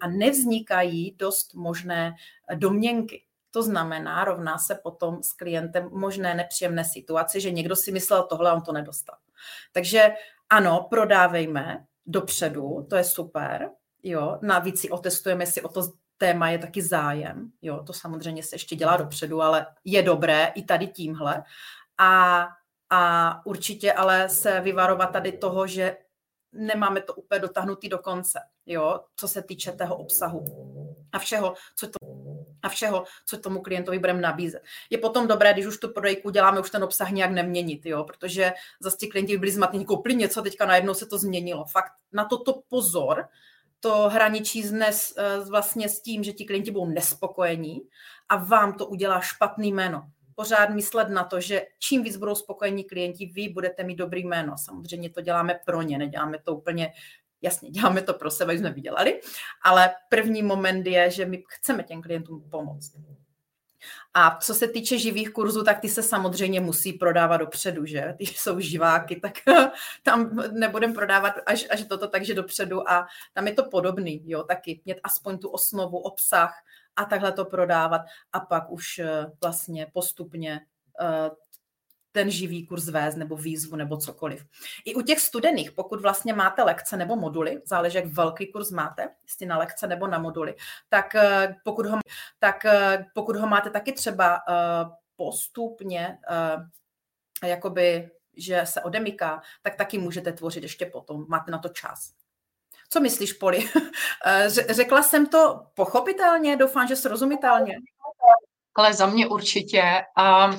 A 0.01 0.09
nevznikají 0.09 1.15
dost 1.19 1.55
možné 1.55 2.15
domněnky. 2.55 3.26
To 3.57 3.63
znamená, 3.63 4.25
rovná 4.25 4.59
se 4.59 4.75
potom 4.75 5.23
s 5.23 5.33
klientem 5.33 5.89
možné 5.93 6.35
nepříjemné 6.35 6.85
situaci, 6.85 7.41
že 7.41 7.51
někdo 7.51 7.77
si 7.77 7.93
myslel 7.93 8.23
tohle 8.23 8.53
on 8.53 8.63
to 8.63 8.73
nedostal. 8.73 9.17
Takže 9.73 10.09
ano, 10.51 10.87
prodávejme 10.91 11.87
dopředu, 12.07 12.87
to 12.91 12.97
je 12.97 13.05
super, 13.05 13.71
jo, 14.03 14.39
navíc 14.43 14.81
si 14.81 14.91
otestujeme, 14.91 15.43
jestli 15.43 15.63
o 15.63 15.69
to 15.69 15.83
téma 16.19 16.51
je 16.51 16.59
taky 16.59 16.83
zájem, 16.83 17.51
jo, 17.63 17.83
to 17.87 17.93
samozřejmě 17.93 18.43
se 18.43 18.55
ještě 18.55 18.77
dělá 18.77 18.97
dopředu, 18.97 19.43
ale 19.43 19.67
je 19.85 20.03
dobré 20.03 20.53
i 20.55 20.63
tady 20.63 20.87
tímhle. 20.87 21.43
A, 21.99 22.47
a 22.91 23.41
určitě 23.47 23.93
ale 23.93 24.29
se 24.29 24.61
vyvarovat 24.61 25.13
tady 25.13 25.33
toho, 25.33 25.67
že 25.67 25.97
nemáme 26.53 27.01
to 27.01 27.15
úplně 27.15 27.41
dotáhnutý 27.41 27.89
do 27.89 27.99
konce, 27.99 28.41
jo, 28.67 29.01
co 29.17 29.29
se 29.29 29.43
týče 29.43 29.73
toho 29.73 29.97
obsahu 29.97 30.45
a 31.13 31.19
všeho, 31.19 31.55
co 31.77 31.87
to 31.87 32.26
a 32.63 32.69
všeho, 32.69 33.05
co 33.27 33.39
tomu 33.39 33.61
klientovi 33.61 33.99
budeme 33.99 34.21
nabízet. 34.21 34.63
Je 34.91 34.99
potom 34.99 35.27
dobré, 35.27 35.53
když 35.53 35.67
už 35.67 35.79
tu 35.79 35.89
prodejku 35.89 36.31
děláme, 36.31 36.61
už 36.61 36.71
ten 36.71 36.85
obsah 36.85 37.11
nějak 37.11 37.31
neměnit, 37.31 37.87
jo, 37.87 38.05
protože 38.05 38.53
zase 38.81 38.97
ti 38.97 39.07
klienti 39.07 39.39
byli 39.39 39.53
zmatní, 39.53 39.85
koupili 39.85 40.15
něco, 40.15 40.43
teďka 40.43 40.67
najednou 40.67 40.95
se 40.95 41.07
to 41.07 41.19
změnilo. 41.19 41.65
Fakt 41.65 41.93
na 42.13 42.25
toto 42.25 42.63
pozor, 42.69 43.29
to 43.81 44.09
hraničí 44.09 44.63
dnes 44.63 45.15
eh, 45.17 45.41
vlastně 45.51 45.89
s 45.89 46.01
tím, 46.01 46.25
že 46.25 46.33
ti 46.33 46.45
klienti 46.45 46.71
budou 46.71 46.87
nespokojení 46.87 47.81
a 48.29 48.37
vám 48.37 48.73
to 48.73 48.87
udělá 48.87 49.21
špatný 49.21 49.73
jméno. 49.73 50.03
Pořád 50.35 50.71
myslet 50.71 51.09
na 51.09 51.25
to, 51.25 51.41
že 51.41 51.67
čím 51.79 52.03
víc 52.03 52.17
budou 52.17 52.35
spokojení 52.35 52.85
klienti, 52.85 53.27
vy 53.27 53.49
budete 53.49 53.85
mít 53.85 53.97
dobrý 53.97 54.25
jméno. 54.25 54.55
Samozřejmě 54.59 55.11
to 55.11 55.21
děláme 55.21 55.61
pro 55.67 55.83
ně, 55.83 55.99
neděláme 55.99 56.39
to 56.39 56.55
úplně 56.55 56.93
Jasně, 57.47 57.71
děláme 57.71 58.03
to 58.03 58.15
pro 58.15 58.31
sebe, 58.31 58.55
jsme 58.55 58.73
vydělali, 58.73 59.21
ale 59.63 59.95
první 60.09 60.43
moment 60.43 60.87
je, 60.87 61.11
že 61.11 61.27
my 61.27 61.45
chceme 61.49 61.83
těm 61.83 62.03
klientům 62.03 62.51
pomoct. 62.51 62.93
A 64.15 64.39
co 64.41 64.55
se 64.55 64.69
týče 64.69 64.99
živých 64.99 65.31
kurzů, 65.31 65.65
tak 65.65 65.81
ty 65.81 65.89
se 65.89 66.03
samozřejmě 66.03 66.61
musí 66.61 66.93
prodávat 66.93 67.37
dopředu, 67.37 67.87
že? 67.87 68.15
Ty 68.19 68.27
jsou 68.27 68.61
živáky, 68.61 69.21
tak 69.21 69.33
tam 70.03 70.37
nebudem 70.53 70.95
prodávat 70.95 71.35
až, 71.47 71.67
až 71.71 71.85
toto 71.85 72.09
takže 72.09 72.35
dopředu 72.35 72.91
a 72.91 73.07
tam 73.35 73.47
je 73.47 73.53
to 73.53 73.65
podobný, 73.65 74.23
jo, 74.25 74.43
taky 74.43 74.81
mít 74.85 75.01
aspoň 75.03 75.39
tu 75.39 75.49
osnovu, 75.49 75.99
obsah 75.99 76.55
a 76.97 77.05
takhle 77.05 77.33
to 77.33 77.45
prodávat 77.45 78.03
a 78.33 78.41
pak 78.41 78.71
už 78.71 78.99
eh, 78.99 79.27
vlastně 79.43 79.87
postupně 79.93 80.61
eh, 81.01 81.31
ten 82.17 82.31
živý 82.31 82.67
kurz 82.67 82.89
vést 82.89 83.17
nebo 83.17 83.37
výzvu 83.37 83.77
nebo 83.77 83.97
cokoliv. 83.97 84.45
I 84.85 84.95
u 84.95 85.03
těch 85.03 85.21
studených, 85.21 85.73
pokud 85.73 86.01
vlastně 86.01 86.33
máte 86.33 86.63
lekce 86.63 86.97
nebo 86.97 87.17
moduly, 87.17 87.63
záleží, 87.65 87.97
jak 87.97 88.07
velký 88.07 88.53
kurz 88.53 88.71
máte, 88.71 89.09
jestli 89.23 89.47
na 89.47 89.59
lekce 89.59 89.87
nebo 89.87 90.07
na 90.07 90.19
moduly, 90.19 90.55
tak 90.89 91.15
eh, 91.15 91.57
pokud 91.65 91.87
ho, 91.87 91.99
tak 92.39 92.65
eh, 92.65 93.07
pokud 93.15 93.37
ho 93.37 93.47
máte 93.47 93.71
taky 93.71 93.93
třeba 93.93 94.37
eh, 94.37 94.53
postupně, 95.17 96.19
jakoby, 97.45 98.11
že 98.37 98.61
se 98.65 98.83
odemyká, 98.83 99.43
tak 99.63 99.75
taky 99.75 99.99
můžete 99.99 100.33
tvořit 100.33 100.63
ještě 100.63 100.87
potom. 100.87 101.25
Máte 101.29 101.51
na 101.51 101.59
to 101.59 101.69
čas. 101.69 102.13
Co 102.89 103.01
myslíš, 103.01 103.33
Poli? 103.33 103.69
Řekla 104.49 105.03
jsem 105.03 105.27
to 105.27 105.67
pochopitelně, 105.75 106.57
doufám, 106.57 106.89
že 106.89 106.97
srozumitelně. 106.97 107.77
Ale 108.75 108.95
za 108.95 109.07
mě 109.07 109.29
určitě. 109.29 109.83
A 110.17 110.51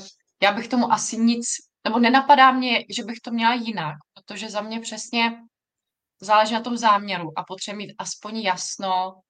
já 0.44 0.52
bych 0.52 0.68
tomu 0.68 0.92
asi 0.92 1.18
nic, 1.18 1.46
nebo 1.84 2.00
nenapadá 2.00 2.52
mě, 2.52 2.86
že 2.96 3.04
bych 3.04 3.20
to 3.20 3.32
měla 3.32 3.54
jinak, 3.54 3.96
protože 4.14 4.50
za 4.50 4.62
mě 4.62 4.80
přesně 4.80 5.32
záleží 6.22 6.54
na 6.54 6.62
tom 6.62 6.78
záměru 6.78 7.32
a 7.36 7.44
potřebuje 7.44 7.88
mít 7.88 7.96
aspoň 7.98 8.38
jasno, 8.38 9.22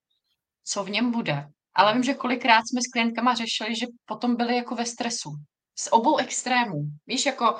co 0.63 0.83
v 0.83 0.89
něm 0.89 1.11
bude. 1.11 1.45
Ale 1.75 1.93
vím, 1.93 2.03
že 2.03 2.13
kolikrát 2.13 2.61
jsme 2.67 2.81
s 2.81 2.91
klientkama 2.93 3.35
řešili, 3.35 3.75
že 3.75 3.85
potom 4.05 4.35
byli 4.35 4.55
jako 4.55 4.75
ve 4.75 4.85
stresu. 4.85 5.29
Z 5.79 5.87
obou 5.91 6.17
extrémů. 6.17 6.83
Víš, 7.07 7.25
jako 7.25 7.59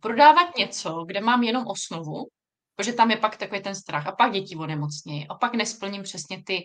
prodávat 0.00 0.56
něco, 0.58 1.04
kde 1.06 1.20
mám 1.20 1.42
jenom 1.42 1.64
osnovu, 1.66 2.26
protože 2.76 2.92
tam 2.92 3.10
je 3.10 3.16
pak 3.16 3.36
takový 3.36 3.62
ten 3.62 3.74
strach 3.74 4.06
a 4.06 4.12
pak 4.12 4.32
děti 4.32 4.56
onemocnějí 4.56 5.28
a 5.28 5.34
pak 5.34 5.54
nesplním 5.54 6.02
přesně 6.02 6.42
ty 6.46 6.64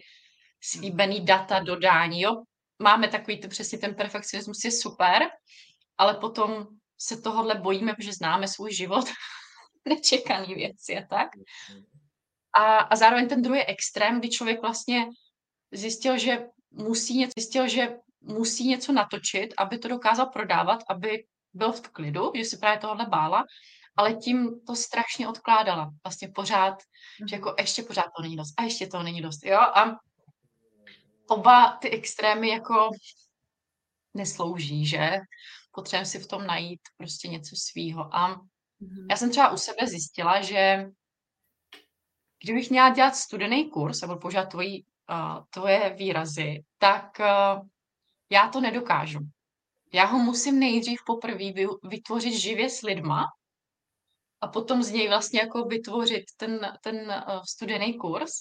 slíbený 0.63 1.25
data 1.25 1.59
dodání, 1.59 2.21
jo. 2.21 2.31
Máme 2.81 3.07
takový 3.07 3.39
to 3.39 3.47
přesně 3.47 3.77
ten 3.77 3.95
perfekcionismus 3.95 4.63
je 4.65 4.71
super, 4.71 5.21
ale 5.97 6.13
potom 6.13 6.67
se 6.97 7.21
tohohle 7.21 7.55
bojíme, 7.55 7.93
protože 7.93 8.13
známe 8.13 8.47
svůj 8.47 8.73
život, 8.73 9.05
nečekaný 9.85 10.55
věci 10.55 10.97
a 10.97 11.07
tak. 11.09 11.29
A, 12.55 12.77
a 12.77 12.95
zároveň 12.95 13.29
ten 13.29 13.41
druhý 13.41 13.61
extrém, 13.61 14.19
kdy 14.19 14.29
člověk 14.29 14.61
vlastně 14.61 15.05
zjistil, 15.71 16.17
že 16.17 16.45
musí 16.71 17.17
něco, 17.17 17.31
zjistil, 17.37 17.67
že 17.67 17.95
musí 18.21 18.67
něco 18.67 18.91
natočit, 18.91 19.53
aby 19.57 19.77
to 19.77 19.87
dokázal 19.87 20.25
prodávat, 20.25 20.83
aby 20.89 21.23
byl 21.53 21.71
v 21.71 21.81
klidu, 21.81 22.31
že 22.35 22.45
si 22.45 22.57
právě 22.57 22.79
tohle 22.79 23.05
bála, 23.05 23.43
ale 23.97 24.13
tím 24.13 24.65
to 24.67 24.75
strašně 24.75 25.27
odkládala. 25.27 25.91
Vlastně 26.03 26.27
pořád, 26.27 26.73
že 27.29 27.35
jako 27.35 27.55
ještě 27.57 27.83
pořád 27.83 28.05
to 28.17 28.21
není 28.21 28.35
dost 28.35 28.53
a 28.57 28.63
ještě 28.63 28.87
to 28.87 29.03
není 29.03 29.21
dost, 29.21 29.45
jo? 29.45 29.57
A 29.59 29.99
oba 31.29 31.77
ty 31.81 31.89
extrémy 31.89 32.49
jako 32.49 32.89
neslouží, 34.13 34.85
že? 34.85 35.19
Potřebujeme 35.73 36.05
si 36.05 36.19
v 36.19 36.27
tom 36.27 36.47
najít 36.47 36.81
prostě 36.97 37.27
něco 37.27 37.55
svýho. 37.55 38.15
A 38.15 38.35
mm-hmm. 38.35 39.07
já 39.09 39.17
jsem 39.17 39.29
třeba 39.31 39.51
u 39.51 39.57
sebe 39.57 39.87
zjistila, 39.87 40.41
že 40.41 40.85
kdybych 42.43 42.69
měla 42.69 42.89
dělat 42.89 43.15
studený 43.15 43.69
kurz 43.69 44.01
nebo 44.01 44.17
používat 44.17 44.45
tvojí, 44.45 44.85
uh, 45.09 45.43
tvoje 45.49 45.95
výrazy, 45.97 46.63
tak 46.77 47.19
uh, 47.19 47.67
já 48.29 48.47
to 48.47 48.61
nedokážu. 48.61 49.19
Já 49.93 50.05
ho 50.05 50.19
musím 50.19 50.59
nejdřív 50.59 50.99
poprvé 51.05 51.45
vytvořit 51.83 52.33
živě 52.33 52.69
s 52.69 52.81
lidma 52.81 53.25
a 54.41 54.47
potom 54.47 54.83
z 54.83 54.91
něj 54.91 55.07
vlastně 55.07 55.39
jako 55.39 55.63
vytvořit 55.63 56.23
ten, 56.37 56.77
ten 56.83 56.95
uh, 56.95 57.41
studený 57.49 57.97
kurz. 57.97 58.31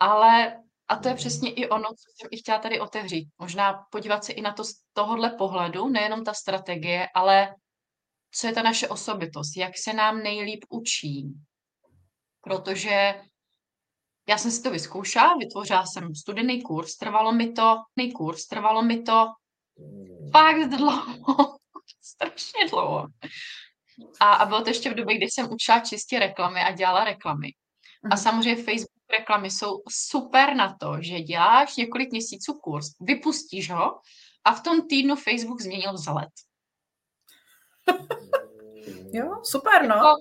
Ale 0.00 0.62
a 0.92 0.96
to 0.96 1.08
je 1.08 1.14
přesně 1.14 1.52
i 1.52 1.68
ono, 1.68 1.88
co 1.88 2.04
jsem 2.14 2.28
i 2.30 2.36
chtěla 2.36 2.58
tady 2.58 2.80
otevřít. 2.80 3.28
Možná 3.38 3.86
podívat 3.90 4.24
se 4.24 4.32
i 4.32 4.40
na 4.40 4.52
to 4.52 4.64
z 4.64 4.72
tohohle 4.92 5.30
pohledu, 5.30 5.88
nejenom 5.88 6.24
ta 6.24 6.34
strategie, 6.34 7.08
ale 7.14 7.54
co 8.34 8.46
je 8.46 8.52
ta 8.52 8.62
naše 8.62 8.88
osobitost, 8.88 9.56
jak 9.56 9.72
se 9.84 9.92
nám 9.92 10.22
nejlíp 10.22 10.64
učí. 10.68 11.32
Protože 12.40 13.14
já 14.28 14.38
jsem 14.38 14.50
si 14.50 14.62
to 14.62 14.70
vyzkoušela, 14.70 15.36
vytvořila 15.36 15.86
jsem 15.86 16.14
studený 16.14 16.62
kurz, 16.62 16.96
trvalo 16.96 17.32
mi 17.32 17.52
to, 17.52 17.76
kurz, 18.14 18.46
trvalo 18.46 18.82
mi 18.82 19.02
to 19.02 19.26
fakt 20.32 20.68
dlouho, 20.68 21.56
strašně 22.02 22.68
dlouho. 22.70 23.06
A, 24.20 24.34
a 24.34 24.46
bylo 24.46 24.62
to 24.62 24.70
ještě 24.70 24.90
v 24.90 24.94
době, 24.94 25.16
kdy 25.16 25.26
jsem 25.26 25.52
učila 25.52 25.80
čistě 25.80 26.18
reklamy 26.18 26.60
a 26.60 26.72
dělala 26.72 27.04
reklamy. 27.04 27.48
A 28.04 28.08
mhm. 28.08 28.16
samozřejmě 28.16 28.64
Facebook 28.64 28.91
reklamy 29.18 29.50
jsou 29.50 29.82
super 29.90 30.54
na 30.54 30.76
to, 30.80 30.96
že 31.00 31.20
děláš 31.20 31.76
několik 31.76 32.10
měsíců 32.10 32.54
kurz, 32.62 32.86
vypustíš 33.00 33.70
ho 33.70 34.00
a 34.44 34.54
v 34.54 34.62
tom 34.62 34.88
týdnu 34.88 35.16
Facebook 35.16 35.60
změnil 35.60 35.92
vzhled. 35.92 36.28
jo, 39.12 39.40
super, 39.44 39.88
no. 39.88 39.96
Jako, 39.96 40.16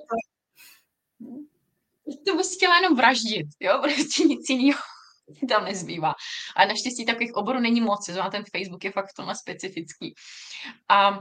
to 2.27 2.35
bys 2.35 2.55
chtěla 2.55 2.75
jenom 2.75 2.95
vraždit, 2.95 3.47
jo, 3.59 3.79
prostě 3.81 4.23
nic 4.23 4.49
jiného 4.49 4.81
tam 5.49 5.65
nezbývá. 5.65 6.13
A 6.55 6.65
naštěstí 6.65 7.05
takových 7.05 7.33
oborů 7.33 7.59
není 7.59 7.81
moc, 7.81 8.07
na 8.07 8.29
ten 8.29 8.43
Facebook 8.55 8.83
je 8.83 8.91
fakt 8.91 9.09
v 9.11 9.13
tomhle 9.13 9.35
specifický. 9.35 10.13
A, 10.89 11.19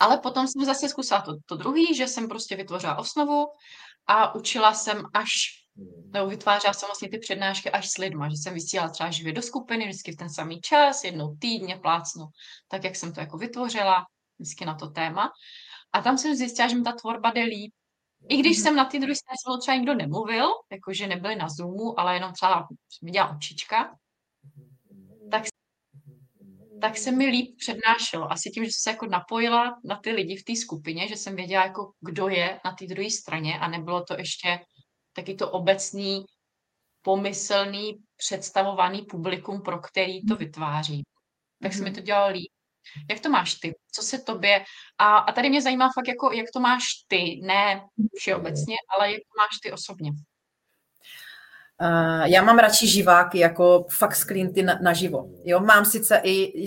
ale 0.00 0.18
potom 0.18 0.46
jsem 0.48 0.64
zase 0.64 0.88
zkusila 0.88 1.20
to, 1.20 1.32
to 1.46 1.56
druhý, 1.56 1.94
že 1.94 2.06
jsem 2.06 2.28
prostě 2.28 2.56
vytvořila 2.56 2.98
osnovu 2.98 3.46
a 4.06 4.34
učila 4.34 4.74
jsem 4.74 5.02
až 5.14 5.61
nebo 6.12 6.26
vytvářela 6.26 6.72
jsem 6.72 6.86
vlastně 6.86 7.08
ty 7.08 7.18
přednášky 7.18 7.70
až 7.70 7.90
s 7.90 7.98
lidma, 7.98 8.28
že 8.28 8.36
jsem 8.36 8.54
vysílala 8.54 8.90
třeba 8.90 9.10
živě 9.10 9.32
do 9.32 9.42
skupiny, 9.42 9.88
vždycky 9.88 10.12
v 10.12 10.16
ten 10.16 10.30
samý 10.30 10.60
čas, 10.60 11.04
jednou 11.04 11.36
týdně 11.36 11.76
plácnu, 11.76 12.24
tak 12.68 12.84
jak 12.84 12.96
jsem 12.96 13.12
to 13.12 13.20
jako 13.20 13.38
vytvořila, 13.38 14.06
vždycky 14.38 14.64
na 14.64 14.74
to 14.74 14.86
téma. 14.86 15.32
A 15.92 16.02
tam 16.02 16.18
jsem 16.18 16.36
zjistila, 16.36 16.68
že 16.68 16.76
mi 16.76 16.82
ta 16.82 16.92
tvorba 16.92 17.30
jde 17.30 17.42
líp. 17.42 17.72
I 18.28 18.36
když 18.36 18.58
mm-hmm. 18.58 18.62
jsem 18.62 18.76
na 18.76 18.84
ty 18.84 18.98
druhé 18.98 19.14
straně 19.14 19.58
třeba 19.60 19.76
nikdo 19.76 19.94
nemluvil, 19.94 20.46
jakože 20.72 21.06
nebyli 21.06 21.36
na 21.36 21.48
Zoomu, 21.48 22.00
ale 22.00 22.14
jenom 22.14 22.32
třeba 22.32 22.68
mi 23.02 23.10
dělala 23.10 23.36
očička, 23.36 23.96
tak, 25.30 25.42
tak 26.80 26.98
se 26.98 27.10
mi 27.10 27.26
líp 27.26 27.56
přednášelo. 27.58 28.32
Asi 28.32 28.50
tím, 28.50 28.64
že 28.64 28.70
jsem 28.70 28.82
se 28.82 28.90
jako 28.90 29.06
napojila 29.06 29.80
na 29.84 29.96
ty 29.96 30.12
lidi 30.12 30.36
v 30.36 30.44
té 30.44 30.56
skupině, 30.56 31.08
že 31.08 31.16
jsem 31.16 31.36
věděla, 31.36 31.64
jako, 31.64 31.92
kdo 32.00 32.28
je 32.28 32.60
na 32.64 32.72
té 32.72 32.86
druhé 32.86 33.10
straně 33.10 33.58
a 33.58 33.68
nebylo 33.68 34.04
to 34.04 34.14
ještě 34.18 34.58
taky 35.12 35.34
to 35.34 35.50
obecný, 35.50 36.24
pomyslný, 37.02 37.98
představovaný 38.16 39.02
publikum, 39.02 39.62
pro 39.62 39.78
který 39.78 40.26
to 40.26 40.36
vytváří. 40.36 41.02
Tak 41.62 41.72
se 41.72 41.78
mi 41.78 41.90
mhm. 41.90 41.94
to 41.94 42.00
dělalo 42.00 42.32
líp. 42.32 42.52
Jak 43.10 43.20
to 43.20 43.28
máš 43.28 43.54
ty? 43.54 43.74
Co 43.92 44.02
se 44.02 44.18
tobě... 44.18 44.64
A, 44.98 45.16
a 45.16 45.32
tady 45.32 45.50
mě 45.50 45.62
zajímá 45.62 45.88
fakt, 45.94 46.08
jako, 46.08 46.32
jak 46.32 46.46
to 46.52 46.60
máš 46.60 46.84
ty, 47.08 47.40
ne 47.42 47.82
všeobecně, 48.16 48.76
ale 48.96 49.12
jak 49.12 49.20
to 49.20 49.38
máš 49.38 49.58
ty 49.62 49.72
osobně. 49.72 50.10
Uh, 51.82 52.22
já 52.24 52.42
mám 52.42 52.58
radši 52.58 52.86
živáky, 52.86 53.38
jako 53.38 53.86
fakt 53.90 54.16
z 54.16 54.24
klienty 54.24 54.62
naživo. 54.62 55.24
Jo, 55.44 55.60
mám 55.60 55.84
sice 55.84 56.20
i 56.24 56.66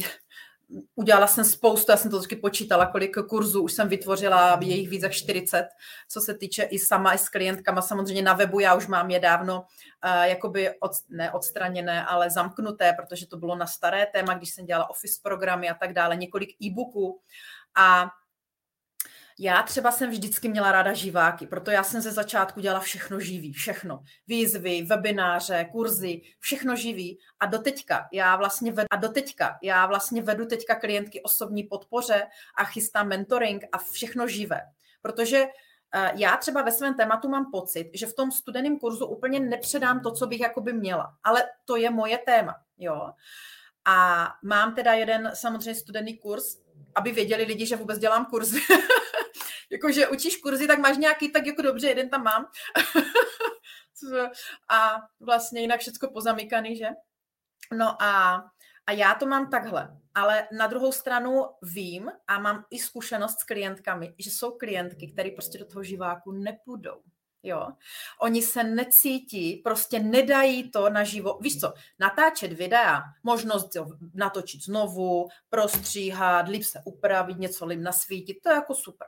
udělala 0.96 1.28
jsem 1.28 1.46
spoustu, 1.46 1.92
já 1.92 1.98
jsem 1.98 2.12
to 2.12 2.18
vždycky 2.18 2.36
počítala, 2.36 2.86
kolik 2.86 3.16
kurzů 3.30 3.62
už 3.62 3.74
jsem 3.74 3.90
vytvořila, 3.90 4.60
jejich 4.62 4.90
víc 4.90 5.04
jak 5.04 5.12
40, 5.12 5.68
co 6.10 6.22
se 6.22 6.34
týče 6.34 6.64
i 6.64 6.80
sama, 6.80 7.14
i 7.14 7.18
s 7.18 7.30
klientkama, 7.30 7.82
samozřejmě 7.82 8.22
na 8.22 8.34
webu, 8.34 8.60
já 8.60 8.76
už 8.76 8.88
mám 8.88 9.10
je 9.10 9.20
dávno 9.20 9.60
uh, 9.60 10.22
jakoby 10.22 10.70
od, 10.80 10.92
ne 11.10 11.32
odstraněné, 11.32 12.06
ale 12.06 12.30
zamknuté, 12.30 12.94
protože 12.94 13.28
to 13.28 13.38
bylo 13.38 13.56
na 13.56 13.68
staré 13.68 14.06
téma, 14.06 14.34
když 14.34 14.50
jsem 14.50 14.66
dělala 14.66 14.90
office 14.90 15.20
programy 15.24 15.70
a 15.70 15.74
tak 15.74 15.94
dále, 15.94 16.16
několik 16.16 16.50
e-booků. 16.64 17.20
A 17.76 18.12
já 19.40 19.64
třeba 19.64 19.92
jsem 19.92 20.10
vždycky 20.10 20.50
měla 20.50 20.72
ráda 20.72 20.94
živáky, 20.94 21.48
proto 21.48 21.72
já 21.72 21.84
jsem 21.84 22.02
ze 22.02 22.12
začátku 22.12 22.60
dělala 22.60 22.80
všechno 22.80 23.20
živý, 23.20 23.54
všechno. 23.54 24.04
Výzvy, 24.28 24.82
webináře, 24.82 25.70
kurzy, 25.72 26.22
všechno 26.40 26.76
živý. 26.76 27.20
A 27.40 27.46
doteďka 27.46 28.08
já 28.14 28.36
vlastně 28.36 28.72
vedu, 28.72 28.88
a 28.92 28.96
doteďka 28.96 29.58
já 29.64 29.86
vlastně 29.86 30.22
vedu 30.22 30.46
teďka 30.46 30.76
klientky 30.76 31.22
osobní 31.22 31.64
podpoře 31.64 32.28
a 32.58 32.64
chystám 32.64 33.08
mentoring 33.08 33.64
a 33.72 33.78
všechno 33.78 34.28
živé. 34.28 34.62
Protože 35.02 35.46
eh, 35.96 36.12
já 36.16 36.38
třeba 36.38 36.62
ve 36.62 36.72
svém 36.72 36.94
tématu 36.94 37.30
mám 37.30 37.52
pocit, 37.52 37.90
že 37.94 38.06
v 38.06 38.14
tom 38.14 38.32
studeném 38.32 38.80
kurzu 38.80 39.06
úplně 39.06 39.40
nepředám 39.40 40.00
to, 40.00 40.12
co 40.12 40.28
bych 40.28 40.40
jakoby 40.40 40.74
měla. 40.74 41.14
Ale 41.24 41.44
to 41.66 41.76
je 41.76 41.90
moje 41.90 42.18
téma, 42.18 42.56
jo. 42.78 43.12
A 43.86 44.28
mám 44.44 44.76
teda 44.76 44.94
jeden 44.94 45.32
samozřejmě 45.34 45.76
studený 45.76 46.18
kurz, 46.18 46.58
aby 46.96 47.12
věděli 47.12 47.44
lidi, 47.44 47.66
že 47.66 47.76
vůbec 47.76 48.00
dělám 48.00 48.26
kurzy. 48.26 48.62
jakože 49.72 50.08
učíš 50.08 50.38
kurzy, 50.38 50.68
tak 50.68 50.80
máš 50.80 50.98
nějaký, 50.98 51.32
tak 51.32 51.46
jako 51.46 51.62
dobře, 51.62 51.88
jeden 51.88 52.10
tam 52.10 52.24
mám. 52.24 52.46
a 54.70 55.02
vlastně 55.20 55.62
jinak 55.62 55.80
všechno 55.80 56.10
pozamykaný, 56.10 56.76
že? 56.76 56.88
No 57.74 58.04
a, 58.04 58.44
a 58.88 58.92
já 58.92 59.16
to 59.16 59.26
mám 59.26 59.50
takhle. 59.50 59.98
Ale 60.16 60.48
na 60.58 60.68
druhou 60.68 60.92
stranu 60.92 61.46
vím 61.62 62.12
a 62.28 62.40
mám 62.40 62.66
i 62.72 62.80
zkušenost 62.80 63.40
s 63.40 63.44
klientkami, 63.44 64.16
že 64.18 64.32
jsou 64.32 64.52
klientky, 64.52 65.12
které 65.12 65.32
prostě 65.32 65.58
do 65.58 65.66
toho 65.66 65.84
živáku 65.84 66.32
nepůjdou. 66.32 67.02
Jo. 67.44 67.68
Oni 68.22 68.42
se 68.42 68.64
necítí, 68.64 69.56
prostě 69.56 70.00
nedají 70.00 70.72
to 70.72 70.90
naživo. 70.90 71.38
Víš 71.42 71.60
co, 71.60 71.74
natáčet 72.00 72.54
videa, 72.54 73.02
možnost 73.24 73.76
jo, 73.76 73.88
natočit 74.14 74.64
znovu, 74.64 75.28
prostříhat, 75.50 76.48
líp 76.48 76.64
se 76.64 76.80
upravit, 76.86 77.38
něco 77.38 77.66
líp 77.66 77.80
nasvítit, 77.80 78.38
to 78.44 78.50
je 78.50 78.56
jako 78.56 78.76
super. 78.76 79.08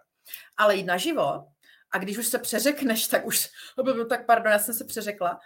Ale 0.57 0.75
jít 0.75 0.85
naživo, 0.85 1.47
a 1.91 1.97
když 1.97 2.17
už 2.17 2.27
se 2.27 2.39
přeřekneš, 2.39 3.07
tak 3.07 3.25
už, 3.25 3.47
tak 4.09 4.25
pardon, 4.25 4.51
já 4.51 4.59
jsem 4.59 4.73
se 4.73 4.85
přeřekla, 4.85 5.39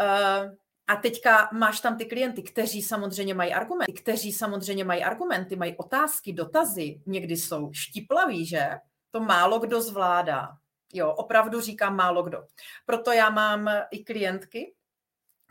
uh, 0.00 0.50
a 0.90 0.96
teďka 0.96 1.48
máš 1.52 1.80
tam 1.80 1.98
ty 1.98 2.04
klienty, 2.04 2.42
kteří 2.42 2.82
samozřejmě 2.82 3.34
mají 3.34 3.52
argumenty, 3.52 3.92
kteří 3.92 4.32
samozřejmě 4.32 4.84
mají 4.84 5.04
argumenty, 5.04 5.56
mají 5.56 5.76
otázky, 5.76 6.32
dotazy, 6.32 7.00
někdy 7.06 7.36
jsou 7.36 7.72
štiplaví, 7.72 8.46
že? 8.46 8.68
To 9.10 9.20
málo 9.20 9.58
kdo 9.58 9.82
zvládá. 9.82 10.48
Jo, 10.92 11.10
opravdu 11.10 11.60
říkám 11.60 11.96
málo 11.96 12.22
kdo. 12.22 12.42
Proto 12.86 13.12
já 13.12 13.30
mám 13.30 13.70
i 13.90 14.04
klientky, 14.04 14.74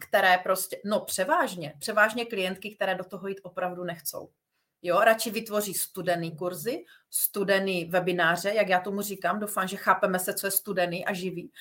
které 0.08 0.38
prostě, 0.38 0.82
no 0.86 1.00
převážně, 1.00 1.74
převážně 1.80 2.26
klientky, 2.26 2.76
které 2.76 2.96
do 2.96 3.04
toho 3.04 3.28
jít 3.28 3.40
opravdu 3.44 3.84
nechcou. 3.84 4.30
Jo, 4.82 5.00
radši 5.00 5.32
vytvoří 5.32 5.74
studený 5.74 6.36
kurzy, 6.36 6.86
studený 7.10 7.86
webináře, 7.86 8.54
jak 8.54 8.70
já 8.70 8.80
tomu 8.80 9.02
říkám, 9.02 9.40
doufám, 9.40 9.68
že 9.68 9.78
chápeme 9.78 10.20
se, 10.20 10.34
co 10.34 10.48
je 10.48 10.52
studený 10.52 11.06
a 11.06 11.14
živý. 11.14 11.52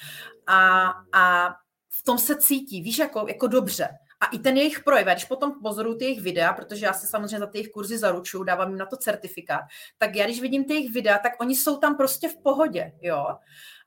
A, 0.47 0.89
a 1.13 1.55
v 1.89 2.03
tom 2.03 2.19
se 2.19 2.37
cítí, 2.37 2.83
víš, 2.83 2.99
jako, 2.99 3.25
jako 3.29 3.47
dobře. 3.47 3.89
A 4.21 4.27
i 4.27 4.39
ten 4.39 4.57
jejich 4.57 4.81
projev, 4.81 5.07
když 5.07 5.25
potom 5.25 5.63
pozoruju 5.63 5.97
ty 5.99 6.05
jejich 6.05 6.21
videa, 6.21 6.53
protože 6.53 6.87
já 6.87 6.93
se 6.93 7.07
samozřejmě 7.07 7.39
za 7.39 7.47
ty 7.47 7.59
jejich 7.59 7.71
kurzy 7.71 7.99
zaručuju, 7.99 8.45
dávám 8.45 8.69
jim 8.69 8.79
na 8.79 8.87
to 8.87 8.97
certifikát, 8.97 9.61
tak 9.99 10.17
já 10.17 10.25
když 10.25 10.41
vidím 10.41 10.65
ty 10.65 10.75
jejich 10.75 10.93
videa, 10.93 11.19
tak 11.19 11.33
oni 11.41 11.57
jsou 11.57 11.77
tam 11.79 11.97
prostě 11.97 12.29
v 12.29 12.37
pohodě, 12.43 12.93
jo. 13.01 13.27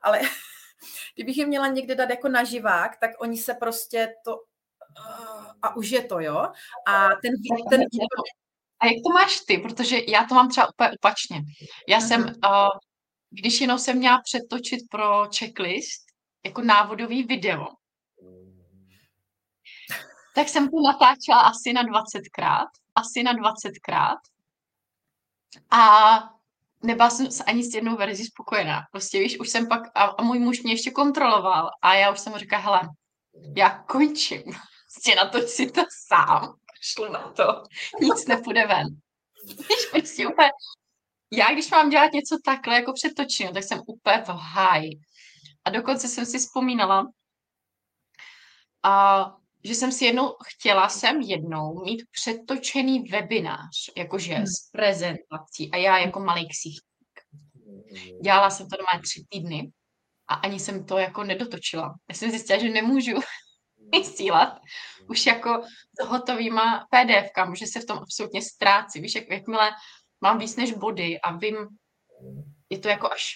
Ale 0.02 0.20
kdybych 1.14 1.36
je 1.36 1.46
měla 1.46 1.66
někde 1.66 1.94
dát 1.94 2.10
jako 2.10 2.28
na 2.28 2.44
živák, 2.44 2.96
tak 3.00 3.10
oni 3.18 3.36
se 3.36 3.54
prostě 3.54 4.14
to 4.24 4.36
a 5.62 5.76
už 5.76 5.90
je 5.90 6.02
to, 6.02 6.20
jo. 6.20 6.46
A 6.86 7.08
ten, 7.08 7.32
ten, 7.70 7.80
a 8.82 8.86
jak 8.86 8.96
to 9.06 9.12
máš 9.12 9.40
ty? 9.40 9.58
Protože 9.58 9.98
já 10.08 10.24
to 10.24 10.34
mám 10.34 10.48
třeba 10.48 10.68
úplně 10.68 10.90
opačně. 10.90 11.42
Já 11.88 12.00
jsem, 12.00 12.20
uh, 12.22 12.68
když 13.30 13.60
jenom 13.60 13.78
jsem 13.78 13.98
měla 13.98 14.20
přetočit 14.24 14.80
pro 14.90 15.28
checklist, 15.38 16.02
jako 16.44 16.62
návodový 16.62 17.22
video, 17.22 17.66
tak 20.34 20.48
jsem 20.48 20.68
to 20.68 20.76
natáčela 20.86 21.40
asi 21.40 21.72
na 21.72 21.82
20krát. 21.82 22.66
Asi 22.94 23.22
na 23.22 23.32
20krát. 23.34 24.16
A 25.70 26.12
nebyla 26.82 27.10
jsem 27.10 27.30
se 27.30 27.44
ani 27.44 27.64
s 27.64 27.74
jednou 27.74 27.96
verzí 27.96 28.24
spokojená. 28.24 28.82
Prostě 28.90 29.18
víš, 29.18 29.40
už 29.40 29.48
jsem 29.48 29.68
pak, 29.68 29.82
a, 29.94 30.04
a 30.04 30.22
můj 30.22 30.38
muž 30.38 30.62
mě 30.62 30.72
ještě 30.72 30.90
kontroloval 30.90 31.70
a 31.82 31.94
já 31.94 32.12
už 32.12 32.20
jsem 32.20 32.32
mu 32.32 32.38
říkala, 32.38 32.62
hele, 32.62 32.80
já 33.56 33.82
končím. 33.82 34.42
Prostě 34.92 35.14
natoč 35.16 35.48
si 35.48 35.70
to 35.70 35.82
sám 36.06 36.54
šlu 36.82 37.12
na 37.12 37.32
to, 37.32 37.62
nic 38.00 38.26
nepůjde 38.26 38.66
ven. 38.66 38.86
Víš, 39.46 39.86
prostě 39.90 40.26
úplně, 40.26 40.50
já 41.32 41.52
když 41.52 41.70
mám 41.70 41.90
dělat 41.90 42.12
něco 42.12 42.38
takhle 42.44 42.74
jako 42.74 42.92
přetočím, 42.92 43.48
tak 43.52 43.62
jsem 43.62 43.80
úplně 43.86 44.22
v 44.24 44.28
háji. 44.28 44.90
A 45.64 45.70
dokonce 45.70 46.08
jsem 46.08 46.26
si 46.26 46.38
vzpomínala, 46.38 47.06
a, 48.82 49.24
že 49.64 49.74
jsem 49.74 49.92
si 49.92 50.04
jednou, 50.04 50.34
chtěla 50.46 50.88
jsem 50.88 51.20
jednou 51.20 51.84
mít 51.84 52.02
přetočený 52.10 53.02
webinář, 53.02 53.90
jakože 53.96 54.34
hmm. 54.34 54.46
s 54.46 54.70
prezentací 54.70 55.70
a 55.72 55.76
já 55.76 55.98
jako 55.98 56.20
malý 56.20 56.48
ksichtík. 56.48 56.82
Dělala 58.22 58.50
jsem 58.50 58.68
to 58.68 58.76
doma 58.76 59.02
tři 59.02 59.24
týdny 59.28 59.72
a 60.28 60.34
ani 60.34 60.60
jsem 60.60 60.86
to 60.86 60.98
jako 60.98 61.24
nedotočila. 61.24 61.94
Já 62.08 62.14
jsem 62.14 62.30
zjistila, 62.30 62.58
že 62.58 62.68
nemůžu 62.68 63.12
vysílat 63.98 64.58
už 65.08 65.26
jako 65.26 65.62
s 66.00 66.06
hotovýma 66.06 66.86
PDFkama, 66.90 67.54
že 67.54 67.66
se 67.66 67.80
v 67.80 67.84
tom 67.84 67.98
absolutně 67.98 68.42
ztrácí. 68.42 69.00
Víš, 69.00 69.14
jak, 69.14 69.30
jakmile 69.30 69.70
mám 70.20 70.38
víc 70.38 70.56
než 70.56 70.72
body 70.72 71.20
a 71.20 71.36
vím, 71.36 71.56
je 72.70 72.78
to 72.78 72.88
jako 72.88 73.12
až 73.12 73.34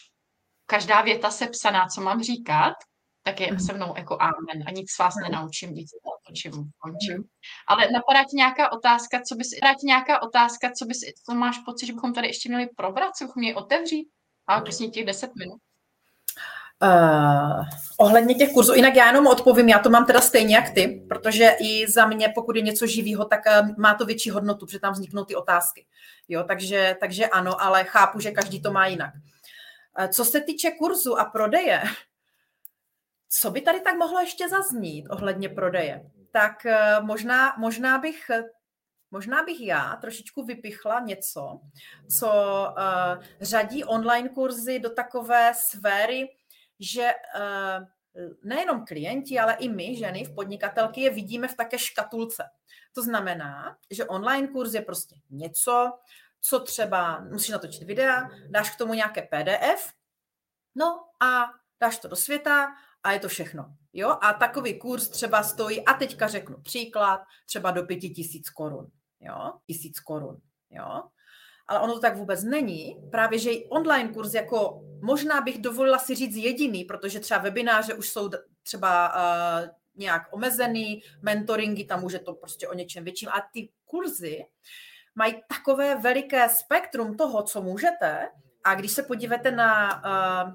každá 0.67 1.03
věta 1.03 1.31
sepsaná, 1.31 1.87
co 1.87 2.01
mám 2.01 2.23
říkat, 2.23 2.75
tak 3.23 3.41
je 3.41 3.61
se 3.61 3.73
mnou 3.73 3.95
jako 3.97 4.19
amen 4.21 4.65
a 4.67 4.71
nic 4.71 4.99
vás 4.99 5.15
nenaučím, 5.23 5.75
nic 5.75 5.91
čím 6.35 6.53
končím. 6.79 7.25
Ale 7.69 7.91
napadá 7.91 8.25
ti 8.25 8.37
nějaká 8.37 8.73
otázka, 8.73 9.21
co 9.29 9.35
bys, 9.35 9.49
napadá 9.63 9.75
ti 9.75 9.87
nějaká 9.87 10.23
otázka, 10.23 10.73
co 10.79 10.85
bys, 10.85 10.99
co 11.27 11.35
máš 11.35 11.59
pocit, 11.59 11.87
že 11.87 11.93
bychom 11.93 12.15
tady 12.15 12.27
ještě 12.27 12.49
měli 12.49 12.67
probrat, 12.77 13.17
co 13.17 13.25
bychom 13.25 13.41
měli 13.41 13.55
otevřít? 13.55 14.09
A 14.47 14.61
prostě 14.61 14.87
těch 14.87 15.05
10 15.05 15.31
minut. 15.39 15.61
Uh, 16.83 17.65
ohledně 17.99 18.35
těch 18.35 18.53
kurzů, 18.53 18.75
jinak 18.75 18.97
já 18.97 19.07
jenom 19.07 19.27
odpovím, 19.27 19.69
já 19.69 19.79
to 19.79 19.91
mám 19.91 20.07
teda 20.07 20.21
stejně 20.21 20.55
jak 20.55 20.71
ty, 20.71 21.05
protože 21.09 21.57
i 21.61 21.91
za 21.91 22.07
mě, 22.07 22.33
pokud 22.35 22.57
je 22.57 22.63
něco 22.63 22.87
živého, 22.87 23.25
tak 23.25 23.41
uh, 23.47 23.69
má 23.79 23.95
to 23.95 24.07
větší 24.07 24.31
hodnotu, 24.31 24.67
protože 24.67 24.81
tam 24.81 24.93
vzniknou 24.93 25.25
ty 25.25 25.35
otázky. 25.35 25.87
Jo, 26.29 26.45
takže, 26.49 26.97
takže 27.01 27.27
ano, 27.27 27.63
ale 27.63 27.85
chápu, 27.85 28.21
že 28.21 28.31
každý 28.31 28.63
to 28.63 28.73
má 28.73 28.87
jinak. 28.87 29.15
Uh, 29.99 30.07
co 30.07 30.25
se 30.25 30.41
týče 30.41 30.71
kurzu 30.71 31.19
a 31.21 31.25
prodeje, 31.25 31.83
co 33.29 33.51
by 33.51 33.61
tady 33.61 33.81
tak 33.81 33.97
mohlo 33.97 34.21
ještě 34.21 34.49
zaznít 34.49 35.07
ohledně 35.11 35.49
prodeje? 35.49 36.11
Tak 36.31 36.67
eh, 36.67 36.97
možná, 37.01 37.55
možná 37.59 37.99
bych 37.99 38.31
Možná 39.11 39.43
bych 39.43 39.61
já 39.61 39.97
trošičku 40.01 40.45
vypichla 40.45 41.01
něco, 41.01 41.61
co 42.19 42.29
uh, 42.29 43.25
řadí 43.41 43.85
online 43.85 44.29
kurzy 44.29 44.79
do 44.79 44.91
takové 44.91 45.53
sféry, 45.55 46.29
že 46.81 47.11
uh, 47.13 47.85
nejenom 48.45 48.85
klienti, 48.85 49.39
ale 49.39 49.55
i 49.55 49.69
my, 49.69 49.97
ženy 49.97 50.25
v 50.25 50.35
podnikatelky, 50.35 51.01
je 51.01 51.11
vidíme 51.11 51.49
v 51.49 51.57
také 51.57 51.79
škatulce. 51.79 52.45
To 52.93 53.03
znamená, 53.03 53.77
že 53.91 54.05
online 54.05 54.49
kurz 54.49 54.75
je 54.75 54.83
prostě 54.83 55.17
něco, 55.31 55.93
co 56.41 56.61
třeba 56.61 57.21
musíš 57.21 57.49
natočit 57.49 57.83
videa, 57.83 58.29
dáš 58.49 58.71
k 58.71 58.79
tomu 58.79 58.95
nějaké 58.95 59.23
PDF, 59.23 59.93
no 60.75 61.05
a 61.21 61.45
dáš 61.81 61.99
to 61.99 62.09
do 62.09 62.17
světa 62.17 62.69
a 63.03 63.13
je 63.13 63.19
to 63.19 63.29
všechno. 63.29 63.77
Jo? 63.93 64.19
A 64.23 64.33
takový 64.33 64.79
kurz 64.79 65.09
třeba 65.09 65.43
stojí, 65.43 65.85
a 65.85 65.95
teďka 65.95 66.29
řeknu 66.29 66.63
příklad, 66.63 67.21
třeba 67.47 67.71
do 67.71 67.83
pěti 67.83 68.11
tisíc 68.11 68.51
korun. 68.51 68.91
Jo? 69.21 69.53
Tisíc 69.67 70.01
korun. 70.01 70.41
Jo? 70.71 71.03
Ale 71.69 71.81
ono 71.81 71.95
to 71.95 72.01
tak 72.01 72.17
vůbec 72.17 72.45
není. 72.45 72.97
Právě, 73.11 73.39
že 73.39 73.51
online 73.69 74.13
kurz 74.13 74.35
jako 74.35 74.83
možná 75.03 75.41
bych 75.41 75.59
dovolila 75.59 75.99
si 75.99 76.15
říct 76.15 76.37
jediný, 76.37 76.85
protože 76.85 77.21
třeba 77.21 77.41
webináře 77.41 77.95
už 77.95 78.09
jsou 78.09 78.31
třeba 78.63 79.15
uh, 79.15 79.69
nějak 79.97 80.23
omezený, 80.31 81.03
mentoringy, 81.23 81.85
tam 81.85 82.05
už 82.05 82.13
je 82.13 82.19
to 82.19 82.35
prostě 82.35 82.69
o 82.69 82.75
něčem 82.75 83.05
větším. 83.05 83.29
A 83.29 83.49
ty 83.53 83.69
kurzy 83.85 84.45
mají 85.15 85.43
takové 85.49 85.95
veliké 85.95 86.49
spektrum 86.49 87.17
toho, 87.17 87.43
co 87.43 87.63
můžete. 87.63 88.29
A 88.65 88.75
když 88.75 88.93
se 88.93 89.03
podíváte 89.03 89.51
na, 89.51 90.03
uh, 90.05 90.53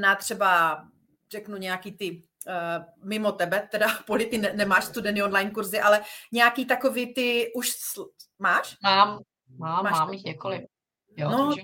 na 0.00 0.14
třeba, 0.14 0.82
řeknu, 1.30 1.56
nějaký 1.56 1.92
ty 1.92 2.22
uh, 2.46 3.08
mimo 3.08 3.32
tebe, 3.32 3.68
teda 3.70 3.86
Poli, 4.06 4.26
ty 4.26 4.38
ne, 4.38 4.52
nemáš 4.52 4.84
studený 4.84 5.22
online 5.22 5.50
kurzy, 5.50 5.80
ale 5.80 6.02
nějaký 6.32 6.64
takový 6.64 7.14
ty 7.14 7.52
už 7.54 7.70
sl- 7.70 8.10
máš? 8.38 8.76
Mám, 8.82 9.18
mám, 9.48 9.84
Máš 9.84 9.92
mám 9.92 10.12
jich 10.12 10.24
několik. 10.24 10.64
Jo, 11.16 11.30
no, 11.30 11.48
takže... 11.48 11.62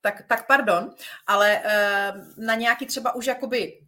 tak, 0.00 0.22
tak 0.28 0.46
pardon, 0.46 0.94
ale 1.26 1.62
uh, 1.64 2.44
na 2.44 2.54
nějaký 2.54 2.86
třeba 2.86 3.14
už 3.14 3.26
jakoby 3.26 3.80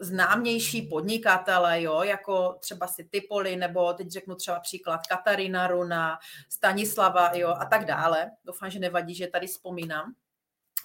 známější 0.00 0.82
podnikatele, 0.82 1.82
jo, 1.82 2.02
jako 2.02 2.56
třeba 2.60 2.86
si 2.86 3.04
Typoli, 3.04 3.56
nebo 3.56 3.92
teď 3.92 4.10
řeknu 4.10 4.34
třeba 4.34 4.60
příklad 4.60 5.06
Katarina 5.06 5.66
Runa, 5.66 6.18
Stanislava, 6.48 7.30
jo, 7.34 7.48
a 7.48 7.64
tak 7.64 7.84
dále. 7.84 8.30
Doufám, 8.44 8.70
že 8.70 8.78
nevadí, 8.78 9.14
že 9.14 9.26
tady 9.26 9.46
vzpomínám. 9.46 10.14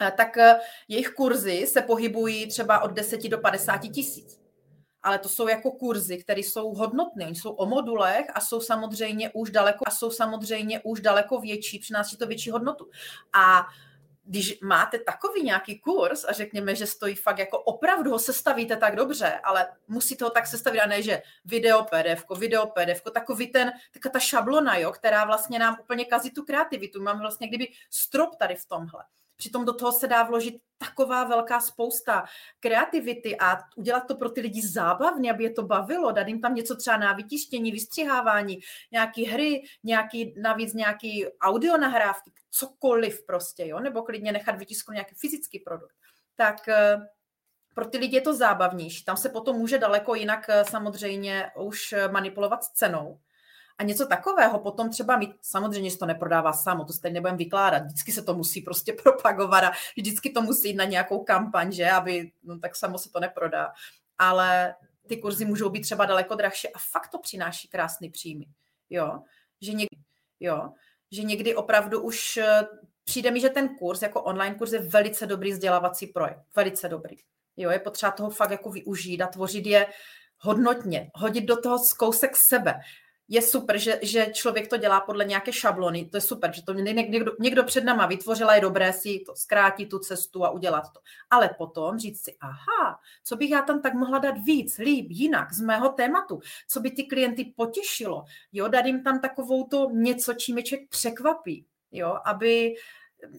Eh, 0.01 0.11
tak 0.11 0.37
eh, 0.37 0.59
jejich 0.87 1.09
kurzy 1.09 1.67
se 1.67 1.81
pohybují 1.81 2.47
třeba 2.47 2.79
od 2.79 2.91
10 2.91 3.29
do 3.29 3.37
50 3.37 3.77
tisíc. 3.77 4.40
Ale 5.03 5.19
to 5.19 5.29
jsou 5.29 5.47
jako 5.47 5.71
kurzy, 5.71 6.17
které 6.17 6.39
jsou 6.39 6.73
hodnotné. 6.73 7.25
Oni 7.25 7.35
jsou 7.35 7.51
o 7.51 7.65
modulech 7.65 8.25
a 8.33 8.41
jsou 8.41 8.61
samozřejmě 8.61 9.31
už 9.33 9.49
daleko, 9.49 9.83
a 9.87 9.91
jsou 9.91 10.11
samozřejmě 10.11 10.81
už 10.83 10.99
daleko 10.99 11.39
větší, 11.39 11.79
přináší 11.79 12.17
to 12.17 12.27
větší 12.27 12.51
hodnotu. 12.51 12.89
A 13.33 13.67
když 14.23 14.59
máte 14.61 14.99
takový 14.99 15.43
nějaký 15.43 15.79
kurz 15.79 16.25
a 16.25 16.31
řekněme, 16.31 16.75
že 16.75 16.85
stojí 16.85 17.15
fakt 17.15 17.39
jako 17.39 17.59
opravdu 17.59 18.11
ho 18.11 18.19
sestavíte 18.19 18.77
tak 18.77 18.95
dobře, 18.95 19.39
ale 19.43 19.67
musíte 19.87 20.25
ho 20.25 20.31
tak 20.31 20.47
sestavit 20.47 20.81
a 20.81 20.87
ne, 20.87 21.01
že 21.01 21.21
video 21.45 21.83
PDF, 21.83 22.25
video 22.37 22.67
PDF, 22.67 23.01
takový 23.13 23.47
ten, 23.47 23.71
taková 23.93 24.11
ta 24.11 24.19
šablona, 24.19 24.77
jo, 24.77 24.91
která 24.91 25.25
vlastně 25.25 25.59
nám 25.59 25.77
úplně 25.81 26.05
kazí 26.05 26.31
tu 26.31 26.43
kreativitu. 26.43 27.01
Mám 27.01 27.19
vlastně 27.19 27.47
kdyby 27.47 27.67
strop 27.89 28.35
tady 28.35 28.55
v 28.55 28.65
tomhle. 28.65 29.03
Přitom 29.41 29.65
do 29.65 29.73
toho 29.73 29.91
se 29.91 30.07
dá 30.07 30.23
vložit 30.23 30.55
taková 30.77 31.23
velká 31.23 31.59
spousta 31.59 32.23
kreativity 32.59 33.37
a 33.37 33.57
udělat 33.75 34.07
to 34.07 34.15
pro 34.15 34.29
ty 34.29 34.41
lidi 34.41 34.67
zábavně, 34.67 35.31
aby 35.31 35.43
je 35.43 35.51
to 35.51 35.63
bavilo, 35.63 36.11
dát 36.11 36.27
jim 36.27 36.41
tam 36.41 36.55
něco 36.55 36.75
třeba 36.75 36.97
na 36.97 37.13
vytištění, 37.13 37.71
vystřihávání, 37.71 38.59
nějaký 38.91 39.25
hry, 39.25 39.63
nějaký, 39.83 40.33
navíc 40.41 40.73
nějaký 40.73 41.25
audio 41.41 41.77
nahrávky, 41.77 42.31
cokoliv 42.49 43.25
prostě, 43.25 43.67
jo, 43.67 43.79
nebo 43.79 44.03
klidně 44.03 44.31
nechat 44.31 44.57
vytisknout 44.57 44.93
nějaký 44.93 45.15
fyzický 45.15 45.59
produkt. 45.59 45.95
Tak 46.35 46.67
eh, 46.67 46.97
pro 47.73 47.85
ty 47.85 47.97
lidi 47.97 48.17
je 48.17 48.21
to 48.21 48.33
zábavnější. 48.33 49.03
Tam 49.03 49.17
se 49.17 49.29
potom 49.29 49.55
může 49.55 49.77
daleko 49.77 50.15
jinak 50.15 50.45
eh, 50.49 50.65
samozřejmě 50.65 51.51
už 51.57 51.95
manipulovat 52.11 52.63
s 52.63 52.71
cenou, 52.71 53.19
a 53.81 53.83
něco 53.83 54.05
takového 54.05 54.59
potom 54.59 54.89
třeba 54.89 55.17
mít, 55.17 55.31
samozřejmě 55.41 55.91
se 55.91 55.97
to 55.97 56.05
neprodává 56.05 56.53
samo, 56.53 56.85
to 56.85 56.93
teď 56.93 57.13
nebudeme 57.13 57.37
vykládat, 57.37 57.83
vždycky 57.83 58.11
se 58.11 58.21
to 58.21 58.33
musí 58.33 58.61
prostě 58.61 58.93
propagovat 59.03 59.63
a 59.63 59.71
vždycky 59.97 60.29
to 60.29 60.41
musí 60.41 60.69
jít 60.69 60.75
na 60.75 60.83
nějakou 60.83 61.23
kampaň, 61.23 61.71
že, 61.71 61.91
aby, 61.91 62.31
no 62.43 62.59
tak 62.59 62.75
samo 62.75 62.97
se 62.97 63.09
to 63.09 63.19
neprodá. 63.19 63.73
Ale 64.17 64.75
ty 65.07 65.17
kurzy 65.17 65.45
můžou 65.45 65.69
být 65.69 65.81
třeba 65.81 66.05
daleko 66.05 66.35
drahší 66.35 66.73
a 66.73 66.79
fakt 66.91 67.07
to 67.07 67.19
přináší 67.19 67.67
krásný 67.67 68.09
příjmy. 68.09 68.45
Jo, 68.89 69.19
že 69.61 69.71
někdy, 69.71 69.97
jo, 70.39 70.73
že 71.11 71.23
někdy 71.23 71.55
opravdu 71.55 72.01
už 72.01 72.37
eh, 72.37 72.67
přijde 73.03 73.31
mi, 73.31 73.39
že 73.39 73.49
ten 73.49 73.75
kurz 73.75 74.01
jako 74.01 74.21
online 74.21 74.55
kurz 74.55 74.71
je 74.71 74.79
velice 74.79 75.25
dobrý 75.25 75.51
vzdělávací 75.51 76.07
projekt. 76.07 76.41
Velice 76.55 76.89
dobrý. 76.89 77.15
Jo, 77.57 77.69
je 77.69 77.79
potřeba 77.79 78.11
toho 78.11 78.29
fakt 78.29 78.51
jako 78.51 78.71
využít 78.71 79.21
a 79.21 79.27
tvořit 79.27 79.65
je 79.65 79.87
hodnotně, 80.37 81.11
hodit 81.15 81.45
do 81.45 81.61
toho 81.61 81.79
kousek 81.97 82.37
sebe 82.37 82.79
je 83.31 83.41
super, 83.41 83.77
že, 83.77 83.99
že 84.01 84.27
člověk 84.33 84.67
to 84.67 84.77
dělá 84.77 85.01
podle 85.01 85.25
nějaké 85.25 85.53
šablony, 85.53 86.05
to 86.05 86.17
je 86.17 86.21
super, 86.21 86.51
že 86.53 86.63
to 86.63 86.73
někdo, 86.73 87.31
někdo 87.39 87.63
před 87.63 87.83
náma 87.83 88.05
vytvořila, 88.05 88.55
je 88.55 88.61
dobré 88.61 88.93
si 88.93 89.19
to 89.25 89.35
zkrátit 89.35 89.89
tu 89.89 89.99
cestu 89.99 90.45
a 90.45 90.49
udělat 90.49 90.83
to. 90.93 90.99
Ale 91.29 91.49
potom 91.57 91.99
říct 91.99 92.23
si, 92.23 92.35
aha, 92.39 92.99
co 93.23 93.35
bych 93.35 93.51
já 93.51 93.61
tam 93.61 93.81
tak 93.81 93.93
mohla 93.93 94.19
dát 94.19 94.37
víc, 94.45 94.77
líp, 94.77 95.07
jinak, 95.09 95.53
z 95.53 95.61
mého 95.61 95.89
tématu, 95.89 96.39
co 96.67 96.79
by 96.79 96.91
ty 96.91 97.03
klienty 97.03 97.53
potěšilo, 97.55 98.23
jo, 98.53 98.67
dát 98.67 98.85
jim 98.85 99.03
tam 99.03 99.19
takovou 99.19 99.63
to 99.63 99.89
něco, 99.91 100.33
čím 100.33 100.57
je 100.57 100.63
člověk 100.63 100.89
překvapí, 100.89 101.65
jo, 101.91 102.17
aby, 102.25 102.75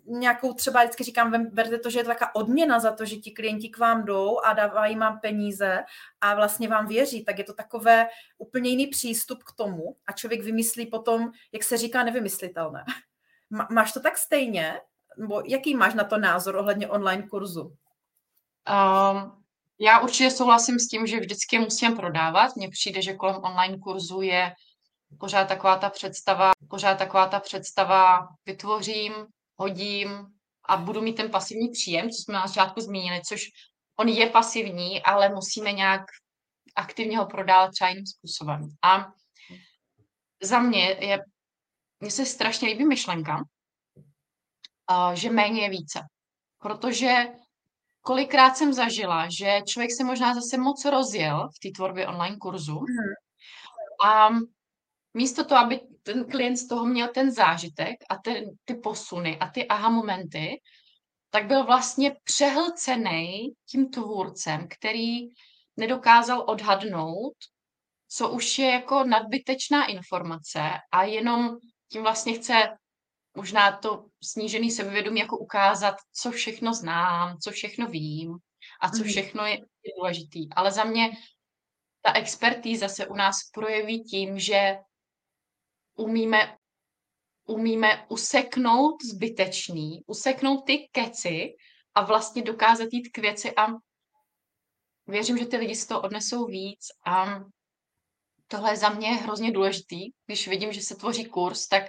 nějakou 0.07 0.53
třeba, 0.53 0.83
vždycky 0.83 1.05
říkám, 1.05 1.47
berte 1.51 1.79
to, 1.79 1.91
že 1.91 1.99
je 1.99 2.05
to 2.05 2.11
taková 2.11 2.35
odměna 2.35 2.79
za 2.81 2.93
to, 2.93 3.05
že 3.05 3.17
ti 3.17 3.31
klienti 3.31 3.69
k 3.69 3.79
vám 3.79 4.05
jdou 4.05 4.39
a 4.41 4.53
dávají 4.53 4.97
vám 4.97 5.21
peníze 5.21 5.85
a 6.21 6.35
vlastně 6.35 6.69
vám 6.69 6.87
věří, 6.87 7.25
tak 7.25 7.39
je 7.39 7.45
to 7.45 7.55
takové 7.55 8.09
úplně 8.39 8.71
jiný 8.71 8.87
přístup 8.87 9.43
k 9.43 9.57
tomu 9.57 9.97
a 10.07 10.13
člověk 10.13 10.43
vymyslí 10.43 10.87
potom, 10.87 11.31
jak 11.53 11.63
se 11.63 11.77
říká, 11.77 12.05
nevymyslitelné. 12.05 12.85
Máš 13.71 13.93
to 13.93 14.01
tak 14.01 14.19
stejně? 14.19 14.81
Nebo 15.19 15.43
jaký 15.47 15.77
máš 15.77 15.95
na 15.95 16.05
to 16.05 16.19
názor 16.19 16.57
ohledně 16.57 16.89
online 16.89 17.29
kurzu? 17.29 17.63
Um, 17.63 19.43
já 19.81 20.01
určitě 20.01 20.31
souhlasím 20.31 20.79
s 20.79 20.89
tím, 20.89 21.07
že 21.07 21.21
vždycky 21.21 21.59
musím 21.59 21.97
prodávat. 21.97 22.57
Mně 22.57 22.69
přijde, 22.69 23.03
že 23.03 23.15
kolem 23.15 23.37
online 23.37 23.79
kurzu 23.79 24.21
je 24.21 24.53
pořád 25.19 25.49
taková 25.49 25.77
ta 25.77 25.91
představa, 25.91 26.53
pořád 26.69 26.99
taková 26.99 27.27
ta 27.27 27.41
představa, 27.41 28.29
vytvořím 28.47 29.13
hodím 29.63 30.27
a 30.69 30.77
budu 30.77 31.01
mít 31.03 31.17
ten 31.17 31.31
pasivní 31.31 31.69
příjem, 31.69 32.11
co 32.11 32.23
jsme 32.23 32.35
na 32.35 32.47
začátku 32.47 32.81
zmínili, 32.81 33.21
což 33.29 33.41
on 33.99 34.09
je 34.09 34.27
pasivní, 34.31 35.03
ale 35.03 35.29
musíme 35.29 35.73
nějak 35.73 36.03
aktivně 36.77 37.19
ho 37.19 37.27
prodávat 37.27 37.71
třeba 37.71 37.91
jiným 37.91 38.07
způsobem. 38.07 38.69
A 38.83 39.13
za 40.43 40.59
mě 40.59 40.97
je, 41.01 41.19
mně 42.01 42.11
se 42.11 42.27
strašně 42.27 42.69
líbí 42.69 42.85
myšlenka, 42.85 43.45
že 45.15 45.31
méně 45.31 45.63
je 45.63 45.71
více. 45.71 46.01
Protože 46.59 47.15
kolikrát 48.01 48.57
jsem 48.57 48.73
zažila, 48.73 49.29
že 49.39 49.61
člověk 49.69 49.91
se 49.97 50.05
možná 50.05 50.35
zase 50.35 50.59
moc 50.59 50.85
rozjel 50.85 51.49
v 51.57 51.59
té 51.59 51.69
tvorbě 51.77 52.07
online 52.07 52.37
kurzu 52.37 52.75
mhm. 52.75 53.15
a 54.05 54.29
místo 55.15 55.45
toho, 55.45 55.61
aby 55.61 55.81
ten 56.03 56.31
klient 56.31 56.57
z 56.57 56.69
toho 56.69 56.87
měl 56.87 57.09
ten 57.09 57.31
zážitek 57.31 57.97
a 58.11 58.17
ten, 58.17 58.45
ty 58.65 58.75
posuny 58.75 59.39
a 59.39 59.49
ty 59.49 59.69
aha 59.69 59.89
momenty, 59.89 60.61
tak 61.31 61.47
byl 61.47 61.65
vlastně 61.65 62.17
přehlcený 62.25 63.53
tím 63.71 63.91
tvůrcem, 63.91 64.69
který 64.71 65.19
nedokázal 65.77 66.45
odhadnout, 66.49 67.35
co 68.09 68.31
už 68.31 68.59
je 68.59 68.71
jako 68.71 69.05
nadbytečná 69.05 69.87
informace 69.87 70.61
a 70.93 71.03
jenom 71.05 71.57
tím 71.93 72.03
vlastně 72.03 72.33
chce 72.33 72.77
možná 73.37 73.77
to 73.77 74.05
snížený 74.25 74.71
sebevědomí 74.71 75.21
jako 75.21 75.39
ukázat, 75.39 75.95
co 76.13 76.31
všechno 76.31 76.75
znám, 76.75 77.39
co 77.39 77.51
všechno 77.51 77.87
vím 77.87 78.37
a 78.81 78.91
co 78.91 78.99
mhm. 78.99 79.09
všechno 79.09 79.47
je, 79.47 79.53
je 79.57 79.93
důležitý. 79.99 80.49
Ale 80.57 80.73
za 80.73 80.85
mě 80.85 81.11
ta 82.03 82.13
expertíza 82.13 82.89
se 82.89 83.07
u 83.07 83.15
nás 83.15 83.37
projeví 83.55 84.05
tím, 84.05 84.39
že 84.39 84.77
umíme, 85.97 86.57
umíme 87.47 88.07
useknout 88.09 89.03
zbytečný, 89.05 90.03
useknout 90.07 90.65
ty 90.67 90.89
keci 90.93 91.55
a 91.95 92.05
vlastně 92.05 92.43
dokázat 92.43 92.89
jít 92.93 93.09
k 93.09 93.19
věci 93.19 93.55
a 93.57 93.67
věřím, 95.07 95.39
že 95.39 95.47
ty 95.47 95.57
lidi 95.57 95.75
z 95.75 95.87
toho 95.87 96.01
odnesou 96.01 96.47
víc 96.47 96.87
a 97.07 97.41
tohle 98.49 98.73
je 98.73 98.77
za 98.77 98.89
mě 98.89 99.09
hrozně 99.09 99.53
důležitý. 99.53 100.11
Když 100.27 100.49
vidím, 100.49 100.73
že 100.73 100.81
se 100.81 100.95
tvoří 100.95 101.25
kurz, 101.25 101.69
tak 101.69 101.83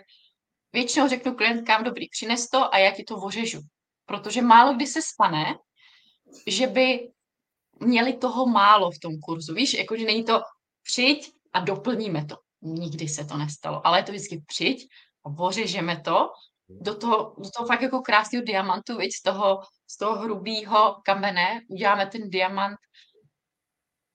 většinou 0.74 1.08
řeknu 1.08 1.36
klientkám, 1.36 1.84
dobrý, 1.84 2.10
přines 2.10 2.50
to 2.50 2.74
a 2.74 2.78
já 2.78 2.92
ti 2.92 3.04
to 3.04 3.18
ořežu. 3.18 3.60
Protože 4.06 4.42
málo 4.42 4.74
kdy 4.74 4.88
se 4.88 5.02
stane, 5.02 5.56
že 6.48 6.68
by 6.68 7.12
měli 7.80 8.18
toho 8.18 8.46
málo 8.46 8.92
v 8.92 9.00
tom 9.00 9.20
kurzu. 9.20 9.54
Víš, 9.54 9.74
jakože 9.74 10.06
není 10.06 10.24
to 10.24 10.42
přijď 10.84 11.32
a 11.54 11.60
doplníme 11.60 12.26
to. 12.26 12.36
Nikdy 12.64 13.08
se 13.08 13.26
to 13.26 13.38
nestalo, 13.38 13.88
ale 13.88 14.00
je 14.00 14.04
to 14.04 14.12
vždycky 14.12 14.44
přijď 14.48 14.88
a 15.26 15.30
ořežeme 15.38 16.02
to 16.02 16.30
do 16.70 16.96
toho, 16.96 17.36
do 17.38 17.50
toho 17.58 17.68
fakt 17.68 17.82
jako 17.82 18.02
krásného 18.02 18.46
diamantu, 18.46 18.98
víc, 18.98 19.16
z 19.16 19.22
toho, 19.22 19.62
z 19.88 19.98
toho 19.98 20.16
hrubého 20.20 21.02
kamene 21.06 21.62
uděláme 21.70 22.06
ten 22.06 22.30
diamant 22.30 22.78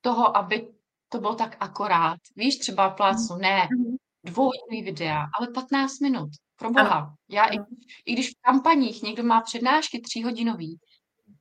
toho, 0.01 0.37
aby 0.37 0.69
to 1.09 1.19
bylo 1.19 1.35
tak 1.35 1.57
akorát. 1.61 2.19
Víš, 2.37 2.59
třeba 2.59 2.91
plácu, 2.91 3.37
ne 3.37 3.69
mhm. 3.77 3.97
dvouhodinový 4.25 4.83
videa, 4.83 5.25
ale 5.39 5.49
15 5.55 6.01
minut. 6.01 6.29
Pro 6.57 6.71
boha. 6.71 7.15
Já 7.29 7.47
i, 7.47 7.59
i 8.07 8.13
když 8.13 8.31
v 8.31 8.41
kampaních 8.41 9.03
někdo 9.03 9.23
má 9.23 9.41
přednášky 9.41 10.01
tříhodinový, 10.01 10.79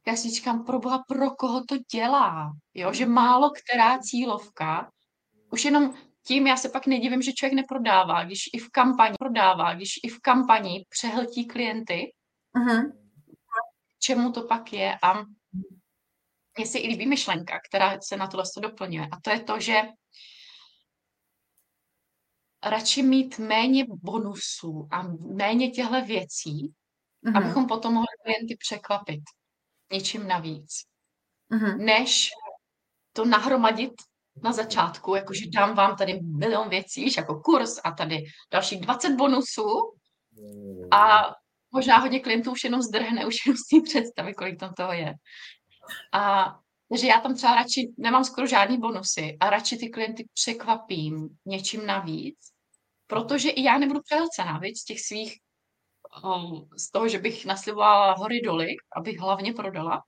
já 0.07 0.15
si 0.15 0.29
říkám, 0.29 0.63
pro 0.63 0.79
boha, 0.79 1.03
pro 1.07 1.31
koho 1.31 1.63
to 1.63 1.75
dělá? 1.91 2.51
Jo, 2.73 2.93
že 2.93 3.05
málo 3.05 3.49
která 3.49 3.99
cílovka, 3.99 4.91
už 5.51 5.65
jenom 5.65 5.93
tím 6.27 6.47
já 6.47 6.57
se 6.57 6.69
pak 6.69 6.87
nedivím, 6.87 7.21
že 7.21 7.33
člověk 7.33 7.53
neprodává, 7.53 8.23
když 8.23 8.49
i 8.53 8.59
v 8.59 8.69
kampani 8.69 9.15
prodává, 9.19 9.73
když 9.73 9.99
i 10.03 10.09
v 10.09 10.19
kampani 10.19 10.85
přehltí 10.89 11.47
klienty, 11.47 12.13
uh-huh. 12.55 12.91
čemu 13.99 14.31
to 14.31 14.43
pak 14.43 14.73
je 14.73 14.97
a 15.03 15.23
mně 16.57 16.65
se 16.65 16.79
i 16.79 16.87
líbí 16.87 17.05
myšlenka, 17.07 17.59
která 17.69 18.01
se 18.01 18.17
na 18.17 18.27
tohle 18.27 18.45
doplňuje 18.61 19.07
a 19.11 19.19
to 19.21 19.29
je 19.29 19.43
to, 19.43 19.59
že 19.59 19.81
radši 22.63 23.03
mít 23.03 23.39
méně 23.39 23.85
bonusů 23.89 24.87
a 24.91 25.03
méně 25.35 25.71
těchto 25.71 26.05
věcí, 26.05 26.73
uh-huh. 27.25 27.37
abychom 27.37 27.67
potom 27.67 27.93
mohli 27.93 28.07
klienty 28.23 28.55
překvapit 28.59 29.21
něčím 29.91 30.27
navíc, 30.27 30.71
uh-huh. 31.51 31.77
než 31.77 32.29
to 33.13 33.25
nahromadit 33.25 33.93
na 34.43 34.51
začátku, 34.51 35.15
jakože 35.15 35.45
dám 35.55 35.75
vám 35.75 35.95
tady 35.95 36.19
milion 36.21 36.69
věcí, 36.69 37.13
jako 37.17 37.39
kurz 37.39 37.79
a 37.83 37.91
tady 37.91 38.23
dalších 38.51 38.81
20 38.81 39.15
bonusů 39.15 39.67
a 40.91 41.33
možná 41.71 41.97
hodně 41.97 42.19
klientů 42.19 42.51
už 42.51 42.63
jenom 42.63 42.81
zdrhne, 42.81 43.25
už 43.25 43.45
jenom 43.45 43.57
si 43.67 43.81
představit, 43.81 44.33
kolik 44.33 44.59
tam 44.59 44.73
toho 44.73 44.93
je. 44.93 45.13
A 46.13 46.53
takže 46.89 47.07
já 47.07 47.19
tam 47.21 47.35
třeba 47.35 47.55
radši 47.55 47.93
nemám 47.97 48.23
skoro 48.23 48.47
žádný 48.47 48.77
bonusy 48.77 49.37
a 49.39 49.49
radši 49.49 49.77
ty 49.77 49.89
klienty 49.89 50.27
překvapím 50.33 51.29
něčím 51.45 51.85
navíc, 51.85 52.37
protože 53.07 53.49
i 53.49 53.63
já 53.63 53.77
nebudu 53.77 54.01
přehlcená, 54.01 54.59
víc 54.59 54.79
z 54.79 54.85
těch 54.85 55.01
svých, 55.01 55.37
z 56.77 56.91
toho, 56.91 57.07
že 57.07 57.19
bych 57.19 57.45
naslibovala 57.45 58.15
hory 58.17 58.41
doly, 58.41 58.67
abych 58.95 59.19
hlavně 59.19 59.53
prodala, 59.53 60.03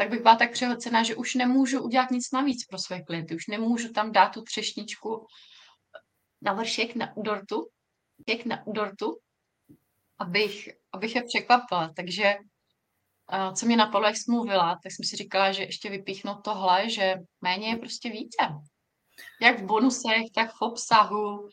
tak 0.00 0.10
bych 0.10 0.22
byla 0.22 0.36
tak 0.36 0.52
přehlcená, 0.52 1.02
že 1.02 1.14
už 1.14 1.34
nemůžu 1.34 1.82
udělat 1.82 2.10
nic 2.10 2.32
navíc 2.32 2.64
pro 2.64 2.78
své 2.78 3.02
klienty. 3.02 3.34
Už 3.34 3.46
nemůžu 3.46 3.92
tam 3.92 4.12
dát 4.12 4.28
tu 4.28 4.42
třešničku 4.42 5.26
na 6.42 6.52
vršek 6.52 6.94
na 6.94 7.12
dortu, 7.16 7.68
jak 8.28 8.44
na 8.44 8.64
dortu, 8.66 9.18
abych, 10.18 10.68
abych 10.92 11.14
je 11.14 11.22
překvapila. 11.22 11.92
Takže 11.96 12.34
co 13.54 13.66
mě 13.66 13.76
napadlo, 13.76 14.08
jak 14.08 14.16
jsem 14.16 14.34
mluvila, 14.34 14.78
tak 14.82 14.92
jsem 14.92 15.04
si 15.04 15.16
říkala, 15.16 15.52
že 15.52 15.62
ještě 15.62 15.90
vypíchnu 15.90 16.34
tohle, 16.44 16.90
že 16.90 17.14
méně 17.40 17.68
je 17.68 17.76
prostě 17.76 18.10
více. 18.10 18.42
Jak 19.40 19.60
v 19.60 19.66
bonusech, 19.66 20.22
tak 20.34 20.52
v 20.52 20.62
obsahu. 20.62 21.48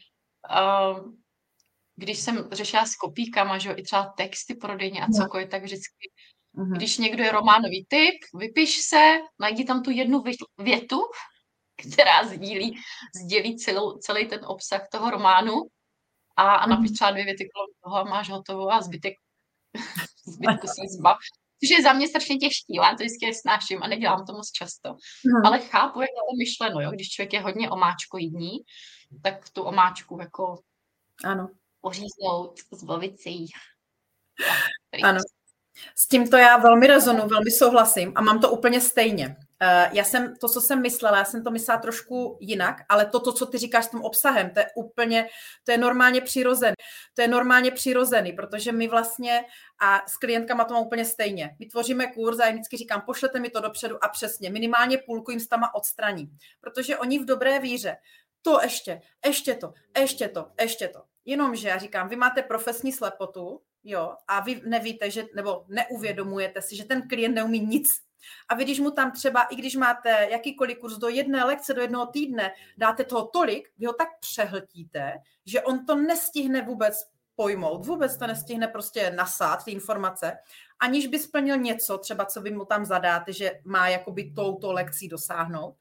Když 1.96 2.20
jsem 2.20 2.50
řešila 2.52 2.86
s 2.86 2.96
kopíkama, 2.96 3.58
že 3.58 3.72
i 3.72 3.84
třeba 3.84 4.14
texty 4.18 4.56
prodejně 4.56 5.02
a 5.02 5.08
cokoliv, 5.08 5.50
tak 5.50 5.64
vždycky 5.64 6.12
Mm-hmm. 6.58 6.78
Když 6.78 6.98
někdo 6.98 7.24
je 7.24 7.32
románový 7.32 7.86
typ, 7.90 8.16
vypiš 8.34 8.82
se, 8.82 9.18
najdi 9.40 9.66
tam 9.66 9.84
tu 9.84 9.92
jednu 9.92 10.24
větu, 10.58 11.02
která 11.90 12.24
sdílí, 12.24 12.80
sdělí 13.24 13.58
celou, 13.58 13.98
celý 13.98 14.28
ten 14.28 14.40
obsah 14.46 14.88
toho 14.92 15.10
románu 15.10 15.54
a, 16.38 16.56
a 16.56 16.68
napiš 16.68 16.92
třeba 16.92 17.12
dvě 17.12 17.26
věty 17.26 17.50
kolem 17.54 17.70
toho 17.84 17.96
a 17.96 18.04
máš 18.04 18.30
hotovo 18.30 18.72
a 18.72 18.82
zbytek, 18.82 19.14
zbytku 20.26 20.68
si 20.68 20.98
zbav. 20.98 21.18
Což 21.64 21.70
je 21.70 21.84
za 21.84 21.94
mě 21.94 22.08
strašně 22.08 22.38
těžký, 22.38 22.76
já 22.76 22.90
to 22.90 23.04
vždycky 23.04 23.34
snáším 23.34 23.84
a 23.84 23.88
nedělám 23.88 24.26
to 24.26 24.34
moc 24.34 24.52
často. 24.52 24.90
Hmm. 24.90 25.46
Ale 25.46 25.60
chápu, 25.60 26.02
jak 26.02 26.10
je 26.10 26.16
to 26.16 26.38
myšleno, 26.38 26.82
jo? 26.82 26.92
když 26.92 27.10
člověk 27.10 27.34
je 27.34 27.42
hodně 27.42 27.70
omáčkoidní, 27.70 28.58
tak 29.24 29.50
tu 29.50 29.62
omáčku 29.62 30.18
jako 30.22 30.62
ano. 31.24 31.50
poříznout, 31.82 32.60
zbavit 32.74 33.22
se 33.22 33.30
jí. 33.30 33.48
Ano, 35.04 35.20
s 35.96 36.08
tímto 36.08 36.38
já 36.38 36.58
velmi 36.58 36.88
rezonu, 36.88 37.28
velmi 37.28 37.52
souhlasím 37.52 38.12
a 38.16 38.22
mám 38.22 38.40
to 38.40 38.52
úplně 38.52 38.82
stejně. 38.82 39.36
Eh, 39.62 39.90
já 39.94 40.04
jsem 40.04 40.36
to, 40.36 40.50
co 40.50 40.62
jsem 40.62 40.82
myslela, 40.82 41.18
já 41.18 41.26
jsem 41.26 41.44
to 41.44 41.52
myslela 41.52 41.82
trošku 41.82 42.38
jinak, 42.42 42.76
ale 42.90 43.06
to, 43.06 43.20
to 43.20 43.34
co 43.34 43.46
ty 43.46 43.58
říkáš 43.58 43.86
s 43.86 43.90
tím 43.90 44.02
obsahem, 44.02 44.50
to 44.50 44.60
je 44.60 44.68
úplně, 44.76 45.28
to 45.64 45.72
je 45.72 45.78
normálně 45.78 46.22
přirozený. 46.22 46.74
To 47.14 47.22
je 47.22 47.28
normálně 47.28 47.72
přirozený, 47.72 48.34
protože 48.34 48.72
my 48.72 48.88
vlastně 48.88 49.46
a 49.82 50.08
s 50.08 50.18
klientkama 50.18 50.64
to 50.64 50.74
mám 50.74 50.84
úplně 50.84 51.06
stejně. 51.06 51.56
Vytvoříme 51.60 52.08
kurz 52.08 52.40
a 52.40 52.46
já 52.46 52.52
vždycky 52.52 52.78
říkám, 52.78 53.02
pošlete 53.02 53.40
mi 53.40 53.50
to 53.50 53.62
dopředu 53.62 54.04
a 54.04 54.08
přesně, 54.08 54.50
minimálně 54.50 54.98
půlku 54.98 55.32
jim 55.32 55.40
s 55.40 55.48
tama 55.48 55.76
odstraní. 55.76 56.30
Protože 56.62 56.98
oni 56.98 57.20
v 57.20 57.26
dobré 57.26 57.60
víře, 57.60 57.98
to 58.42 58.60
ještě, 58.64 59.02
ještě 59.26 59.56
to, 59.56 59.74
ještě 59.98 60.28
to, 60.28 60.52
ještě 60.62 60.88
to. 60.88 61.04
Jenomže 61.26 61.70
já 61.70 61.78
říkám, 61.78 62.10
vy 62.10 62.16
máte 62.16 62.42
profesní 62.42 62.92
slepotu, 62.92 63.62
jo, 63.88 64.16
a 64.28 64.40
vy 64.40 64.62
nevíte, 64.66 65.12
že, 65.12 65.26
nebo 65.36 65.66
neuvědomujete 65.68 66.62
si, 66.62 66.76
že 66.76 66.86
ten 66.86 67.08
klient 67.08 67.36
neumí 67.36 67.60
nic. 67.60 67.88
A 68.50 68.56
vy, 68.56 68.64
když 68.64 68.80
mu 68.80 68.92
tam 68.92 69.12
třeba, 69.12 69.44
i 69.44 69.56
když 69.56 69.76
máte 69.76 70.28
jakýkoliv 70.32 70.80
kurz 70.80 70.98
do 70.98 71.08
jedné 71.08 71.44
lekce, 71.44 71.74
do 71.74 71.82
jednoho 71.82 72.06
týdne, 72.06 72.52
dáte 72.78 73.04
toho 73.04 73.28
tolik, 73.28 73.70
vy 73.78 73.86
ho 73.86 73.94
tak 73.94 74.08
přehltíte, 74.20 75.14
že 75.46 75.62
on 75.62 75.86
to 75.86 75.96
nestihne 75.96 76.62
vůbec 76.62 76.96
pojmout, 77.36 77.86
vůbec 77.86 78.18
to 78.18 78.28
nestihne 78.28 78.68
prostě 78.68 79.12
nasát, 79.12 79.64
ty 79.64 79.72
informace, 79.72 80.38
aniž 80.80 81.08
by 81.08 81.20
splnil 81.20 81.58
něco, 81.58 81.98
třeba 81.98 82.26
co 82.26 82.42
vy 82.42 82.52
mu 82.52 82.66
tam 82.66 82.86
zadáte, 82.86 83.34
že 83.34 83.52
má 83.64 83.88
jakoby 83.88 84.32
touto 84.32 84.74
lekcí 84.74 85.08
dosáhnout, 85.08 85.76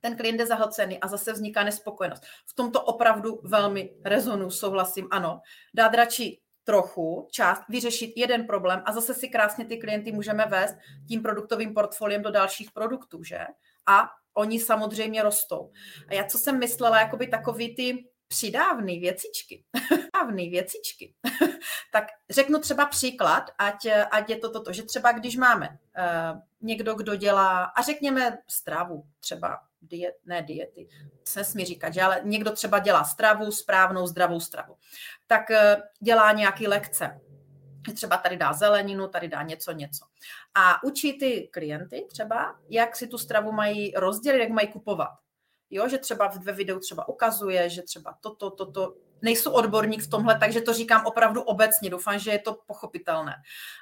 ten 0.00 0.16
klient 0.16 0.40
je 0.40 0.46
zahlcený 0.46 1.00
a 1.00 1.08
zase 1.08 1.32
vzniká 1.32 1.64
nespokojenost. 1.64 2.22
V 2.46 2.54
tomto 2.54 2.82
opravdu 2.82 3.40
velmi 3.42 3.94
rezonu, 4.04 4.50
souhlasím, 4.50 5.08
ano. 5.10 5.40
Dát 5.74 5.94
radši 5.94 6.40
trochu 6.68 7.28
část, 7.30 7.62
vyřešit 7.68 8.12
jeden 8.16 8.46
problém 8.46 8.82
a 8.84 8.92
zase 8.92 9.14
si 9.14 9.28
krásně 9.28 9.64
ty 9.64 9.76
klienty 9.76 10.12
můžeme 10.12 10.46
vést 10.46 10.74
tím 11.08 11.22
produktovým 11.22 11.74
portfoliem 11.74 12.22
do 12.22 12.30
dalších 12.30 12.72
produktů, 12.72 13.22
že? 13.22 13.38
A 13.86 14.08
oni 14.34 14.60
samozřejmě 14.60 15.22
rostou. 15.22 15.70
A 16.08 16.14
já 16.14 16.24
co 16.24 16.38
jsem 16.38 16.58
myslela, 16.58 17.00
jako 17.00 17.16
by 17.16 17.26
takový 17.26 17.74
ty 17.74 18.08
přidávný 18.28 19.00
věcičky, 19.00 19.64
přidávný 19.90 20.50
věcičky, 20.50 21.14
tak 21.92 22.04
řeknu 22.30 22.58
třeba 22.58 22.86
příklad, 22.86 23.50
ať, 23.58 23.86
ať 24.10 24.30
je 24.30 24.36
to 24.36 24.50
toto, 24.50 24.72
že 24.72 24.82
třeba 24.82 25.12
když 25.12 25.36
máme 25.36 25.68
uh, 25.68 26.40
někdo, 26.60 26.94
kdo 26.94 27.16
dělá, 27.16 27.64
a 27.64 27.82
řekněme 27.82 28.38
stravu, 28.48 29.04
třeba 29.20 29.58
diet, 29.82 30.14
ne 30.24 30.42
diety, 30.42 30.88
se 31.24 31.44
smí 31.44 31.64
říkat, 31.64 31.94
že 31.94 32.02
ale 32.02 32.20
někdo 32.24 32.52
třeba 32.52 32.78
dělá 32.78 33.04
stravu, 33.04 33.52
správnou, 33.52 34.06
zdravou 34.06 34.40
stravu, 34.40 34.76
tak 35.26 35.50
eh, 35.50 35.82
dělá 36.00 36.32
nějaký 36.32 36.68
lekce. 36.68 37.20
Třeba 37.94 38.16
tady 38.16 38.36
dá 38.36 38.52
zeleninu, 38.52 39.08
tady 39.08 39.28
dá 39.28 39.42
něco, 39.42 39.72
něco. 39.72 40.04
A 40.54 40.84
učí 40.84 41.18
ty 41.18 41.48
klienty 41.52 42.06
třeba, 42.08 42.58
jak 42.68 42.96
si 42.96 43.06
tu 43.06 43.18
stravu 43.18 43.52
mají 43.52 43.92
rozdělit, 43.96 44.40
jak 44.40 44.50
mají 44.50 44.68
kupovat. 44.68 45.10
Jo, 45.70 45.88
že 45.88 45.98
třeba 45.98 46.32
ve 46.42 46.52
videu 46.52 46.78
třeba 46.78 47.08
ukazuje, 47.08 47.70
že 47.70 47.82
třeba 47.82 48.14
toto, 48.20 48.50
toto, 48.50 48.94
nejsou 49.22 49.52
odborník 49.52 50.02
v 50.02 50.10
tomhle, 50.10 50.38
takže 50.38 50.60
to 50.60 50.72
říkám 50.72 51.06
opravdu 51.06 51.42
obecně, 51.42 51.90
doufám, 51.90 52.18
že 52.18 52.30
je 52.30 52.38
to 52.38 52.58
pochopitelné. 52.66 53.34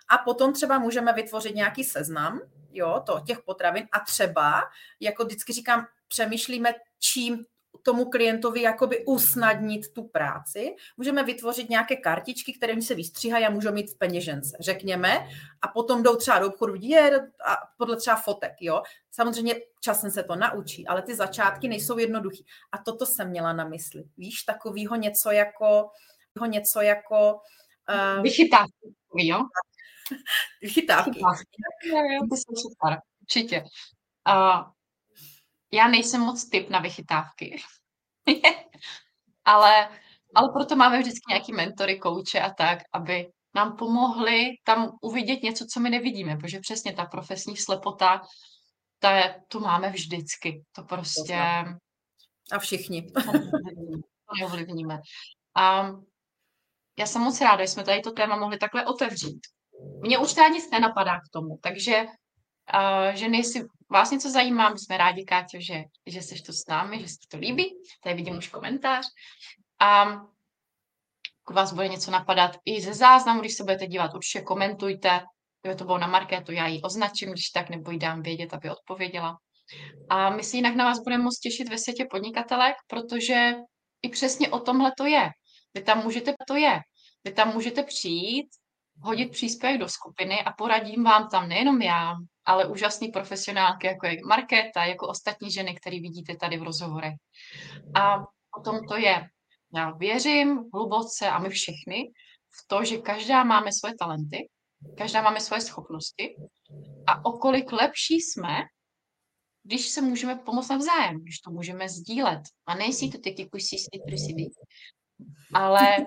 A 0.09 0.18
potom 0.18 0.52
třeba 0.52 0.78
můžeme 0.78 1.12
vytvořit 1.12 1.54
nějaký 1.54 1.85
seznam, 1.85 2.40
jo, 2.76 3.02
to 3.06 3.20
těch 3.26 3.42
potravin 3.42 3.88
a 3.92 4.00
třeba, 4.00 4.62
jako 5.00 5.24
vždycky 5.24 5.52
říkám, 5.52 5.86
přemýšlíme, 6.08 6.74
čím 6.98 7.44
tomu 7.82 8.04
klientovi 8.10 8.62
jakoby 8.62 9.04
usnadnit 9.04 9.92
tu 9.92 10.04
práci. 10.08 10.74
Můžeme 10.96 11.22
vytvořit 11.22 11.70
nějaké 11.70 11.96
kartičky, 11.96 12.52
které 12.52 12.82
se 12.82 12.94
vystříhají 12.94 13.46
a 13.46 13.50
můžou 13.50 13.72
mít 13.72 13.90
v 13.90 13.98
peněžence, 13.98 14.56
řekněme, 14.60 15.28
a 15.62 15.68
potom 15.68 16.02
jdou 16.02 16.16
třeba 16.16 16.38
do 16.38 16.48
obchodu, 16.48 16.74
je, 16.80 17.30
a 17.46 17.56
podle 17.78 17.96
třeba 17.96 18.16
fotek, 18.16 18.52
jo. 18.60 18.82
Samozřejmě 19.10 19.54
časem 19.80 20.10
se 20.10 20.22
to 20.22 20.36
naučí, 20.36 20.86
ale 20.86 21.02
ty 21.02 21.14
začátky 21.14 21.68
nejsou 21.68 21.98
jednoduchý. 21.98 22.46
A 22.72 22.78
toto 22.78 23.06
jsem 23.06 23.28
měla 23.28 23.52
na 23.52 23.64
mysli. 23.64 24.04
Víš, 24.16 24.42
takovýho 24.42 24.96
něco 24.96 25.30
jako, 25.30 25.90
něco 26.46 26.80
jako 26.80 27.40
uh, 28.16 28.22
Vychytávky, 28.22 28.94
jo? 29.14 29.38
Jsou 32.37 32.55
super, 32.57 32.99
určitě. 33.21 33.64
Uh, 34.29 34.71
já 35.73 35.88
nejsem 35.88 36.21
moc 36.21 36.49
typ 36.49 36.71
na 36.71 36.79
vychytávky. 36.79 37.62
ale, 39.45 39.88
ale 40.35 40.49
proto 40.53 40.77
máme 40.77 40.99
vždycky 40.99 41.23
nějaký 41.29 41.53
mentory, 41.53 41.99
kouče 41.99 42.40
a 42.40 42.51
tak, 42.51 42.79
aby 42.92 43.31
nám 43.55 43.77
pomohli 43.77 44.51
tam 44.64 44.99
uvidět 45.03 45.42
něco, 45.42 45.66
co 45.66 45.81
my 45.81 45.90
nevidíme, 45.90 46.37
protože 46.37 46.61
přesně 46.61 46.92
ta 46.92 47.05
profesní 47.05 47.57
slepota 47.57 48.23
to, 48.99 49.07
je, 49.07 49.42
to 49.49 49.61
máme 49.61 49.90
vždycky. 49.90 50.64
To 50.73 50.83
prostě... 50.83 51.40
A 52.53 52.59
všichni. 52.59 53.12
To 54.29 54.35
neovlivníme. 54.40 55.01
A 55.57 55.90
já 56.99 57.07
jsem 57.07 57.23
moc 57.23 57.40
ráda, 57.40 57.64
že 57.64 57.69
jsme 57.69 57.85
tady 57.85 58.01
to 58.01 58.11
téma 58.11 58.37
mohli 58.37 58.59
takhle 58.59 58.87
otevřít. 58.87 59.40
Mně 60.00 60.18
už 60.18 60.34
tady 60.34 60.54
nic 60.54 60.70
nenapadá 60.70 61.16
k 61.16 61.32
tomu, 61.32 61.58
takže 61.62 62.04
uh, 62.04 63.14
ženy, 63.14 63.38
jestli 63.38 63.62
vás 63.90 64.10
něco 64.10 64.30
zajímá, 64.30 64.70
my 64.70 64.78
jsme 64.78 64.96
rádi, 64.96 65.24
Káťo, 65.24 65.58
že, 65.60 65.84
že 66.06 66.22
jsi 66.22 66.42
tu 66.42 66.52
s 66.52 66.66
námi, 66.68 67.00
že 67.00 67.08
se 67.08 67.16
to 67.30 67.38
líbí. 67.38 67.74
Tady 68.02 68.14
vidím 68.14 68.38
už 68.38 68.48
komentář. 68.48 69.06
A 69.80 70.04
pokud 71.44 71.56
vás 71.56 71.72
bude 71.72 71.88
něco 71.88 72.10
napadat 72.10 72.56
i 72.64 72.80
ze 72.80 72.94
záznamu, 72.94 73.40
když 73.40 73.54
se 73.54 73.64
budete 73.64 73.86
dívat, 73.86 74.14
určitě 74.14 74.40
komentujte. 74.40 75.20
Kdyby 75.62 75.78
to 75.78 75.84
bylo 75.84 75.98
na 75.98 76.06
marketu, 76.06 76.52
já 76.52 76.66
ji 76.66 76.82
označím, 76.82 77.30
když 77.30 77.50
tak, 77.50 77.70
nebo 77.70 77.90
jí 77.90 77.98
dám 77.98 78.22
vědět, 78.22 78.54
aby 78.54 78.70
odpověděla. 78.70 79.36
A 80.08 80.30
my 80.30 80.42
si 80.42 80.56
jinak 80.56 80.74
na 80.74 80.84
vás 80.84 80.98
budeme 80.98 81.24
moc 81.24 81.38
těšit 81.38 81.68
ve 81.68 81.78
světě 81.78 82.06
podnikatelek, 82.10 82.74
protože 82.86 83.54
i 84.02 84.08
přesně 84.08 84.48
o 84.48 84.60
tomhle 84.60 84.92
to 84.98 85.04
je. 85.04 85.30
Vy 85.74 85.82
tam 85.82 86.02
můžete, 86.02 86.34
to 86.46 86.56
je. 86.56 86.80
Vy 87.24 87.32
tam 87.32 87.52
můžete 87.54 87.82
přijít, 87.82 88.46
hodit 89.00 89.32
příspěvek 89.32 89.80
do 89.80 89.88
skupiny 89.88 90.44
a 90.44 90.52
poradím 90.52 91.04
vám 91.04 91.28
tam 91.28 91.48
nejenom 91.48 91.82
já, 91.82 92.14
ale 92.44 92.66
úžasný 92.66 93.09
profesionálky, 93.09 93.87
jako 93.87 94.06
je 94.06 94.16
Markéta, 94.26 94.85
jako 94.85 95.09
ostatní 95.09 95.50
ženy, 95.50 95.74
které 95.74 96.00
vidíte 96.00 96.37
tady 96.37 96.59
v 96.59 96.62
rozhovorech. 96.62 97.14
A 97.94 98.18
o 98.59 98.62
tom 98.64 98.80
to 98.88 98.96
je. 98.96 99.28
Já 99.74 99.90
věřím 99.90 100.59
hluboce 100.74 101.28
a 101.28 101.38
my 101.38 101.48
všechny 101.48 102.11
v 102.50 102.66
to, 102.66 102.85
že 102.85 102.96
každá 102.96 103.44
máme 103.44 103.72
svoje 103.72 103.94
talenty, 103.98 104.48
každá 104.98 105.22
máme 105.22 105.40
svoje 105.40 105.61
schopnosti 105.61 106.37
a 107.06 107.24
okolik 107.24 107.72
lepší 107.72 108.14
jsme, 108.14 108.62
když 109.62 109.88
se 109.88 110.00
můžeme 110.00 110.37
pomoct 110.37 110.68
navzájem, 110.68 111.22
když 111.22 111.38
to 111.38 111.50
můžeme 111.50 111.88
sdílet. 111.88 112.40
A 112.66 112.74
nejsi 112.74 113.11
to 113.11 113.18
ty 113.18 113.48
kusy 113.52 113.76
si 113.78 114.00
ale 115.54 116.06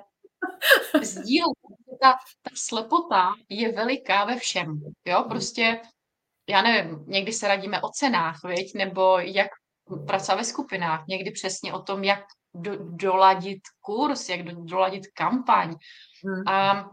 sdílet. 1.02 1.58
Ta, 2.02 2.13
ta 2.41 2.52
slepota 2.54 3.34
je 3.49 3.71
veliká 3.71 4.25
ve 4.25 4.38
všem. 4.38 4.82
Jo, 5.06 5.25
prostě, 5.30 5.82
já 6.49 6.62
nevím, 6.62 7.06
někdy 7.08 7.34
se 7.34 7.47
radíme 7.47 7.82
o 7.82 7.89
cenách, 7.89 8.39
viď? 8.43 8.73
nebo 8.75 9.19
jak 9.19 9.47
pracovat 10.08 10.38
ve 10.38 10.43
skupinách, 10.43 11.04
někdy 11.08 11.32
přesně 11.32 11.73
o 11.73 11.82
tom, 11.82 12.04
jak 12.04 12.23
do, 12.54 12.71
doladit 12.80 13.62
kurz, 13.80 14.30
jak 14.30 14.43
do, 14.43 14.52
doladit 14.63 15.08
kampaň. 15.08 15.75
Hmm. 16.25 16.47
A 16.47 16.89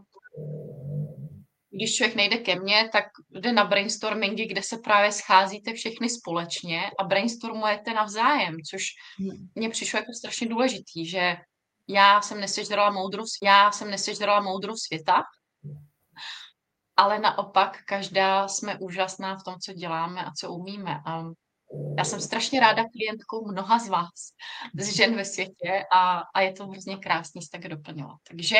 když 1.70 1.96
člověk 1.96 2.16
nejde 2.16 2.36
ke 2.36 2.60
mně, 2.60 2.88
tak 2.92 3.04
jde 3.30 3.52
na 3.52 3.64
brainstormingy, 3.64 4.46
kde 4.46 4.62
se 4.62 4.78
právě 4.78 5.12
scházíte 5.12 5.72
všechny 5.72 6.08
společně 6.10 6.90
a 6.98 7.04
brainstormujete 7.04 7.94
navzájem, 7.94 8.54
což 8.70 8.82
hmm. 9.18 9.48
mně 9.54 9.68
přišlo 9.68 9.98
jako 9.98 10.12
strašně 10.12 10.48
důležitý, 10.48 11.06
že 11.06 11.36
já 11.88 12.20
jsem 12.20 12.40
nesežrala 12.40 12.90
moudrost, 12.90 13.42
já 13.42 13.72
jsem 13.72 13.90
nesežrala 13.90 14.40
moudrost 14.40 14.86
světa, 14.86 15.22
ale 16.96 17.18
naopak 17.18 17.84
každá 17.84 18.48
jsme 18.48 18.78
úžasná 18.78 19.36
v 19.36 19.44
tom, 19.44 19.54
co 19.60 19.72
děláme 19.72 20.24
a 20.24 20.30
co 20.38 20.52
umíme. 20.52 21.00
A 21.06 21.24
já 21.98 22.04
jsem 22.04 22.20
strašně 22.20 22.60
ráda 22.60 22.84
klientkou 22.84 23.52
mnoha 23.52 23.78
z 23.78 23.88
vás, 23.88 24.32
z 24.78 24.96
žen 24.96 25.16
ve 25.16 25.24
světě 25.24 25.84
a, 25.94 26.22
a 26.34 26.40
je 26.40 26.52
to 26.52 26.66
hrozně 26.66 26.96
krásný 26.96 27.42
se 27.42 27.48
tak 27.52 27.68
doplnila. 27.68 28.18
Takže 28.28 28.58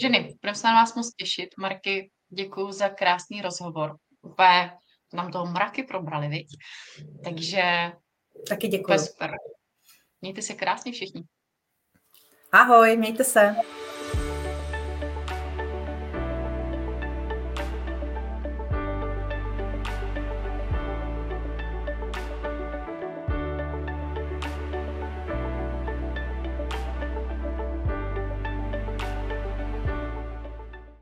ženy, 0.00 0.34
budeme 0.42 0.56
se 0.56 0.66
na 0.66 0.74
vás 0.74 0.94
moc 0.94 1.14
těšit. 1.14 1.48
Marky, 1.58 2.10
děkuji 2.28 2.72
za 2.72 2.88
krásný 2.88 3.42
rozhovor. 3.42 3.96
Úplně 4.22 4.72
nám 5.12 5.32
toho 5.32 5.46
mraky 5.46 5.82
probrali, 5.82 6.28
viď? 6.28 6.46
Takže 7.24 7.92
Taky 8.48 8.68
děkuji. 8.68 8.98
Super. 8.98 9.30
Mějte 10.20 10.42
se 10.42 10.54
krásně 10.54 10.92
všichni. 10.92 11.22
Ahoj, 12.54 12.96
mějte 12.96 13.24
se. 13.24 13.56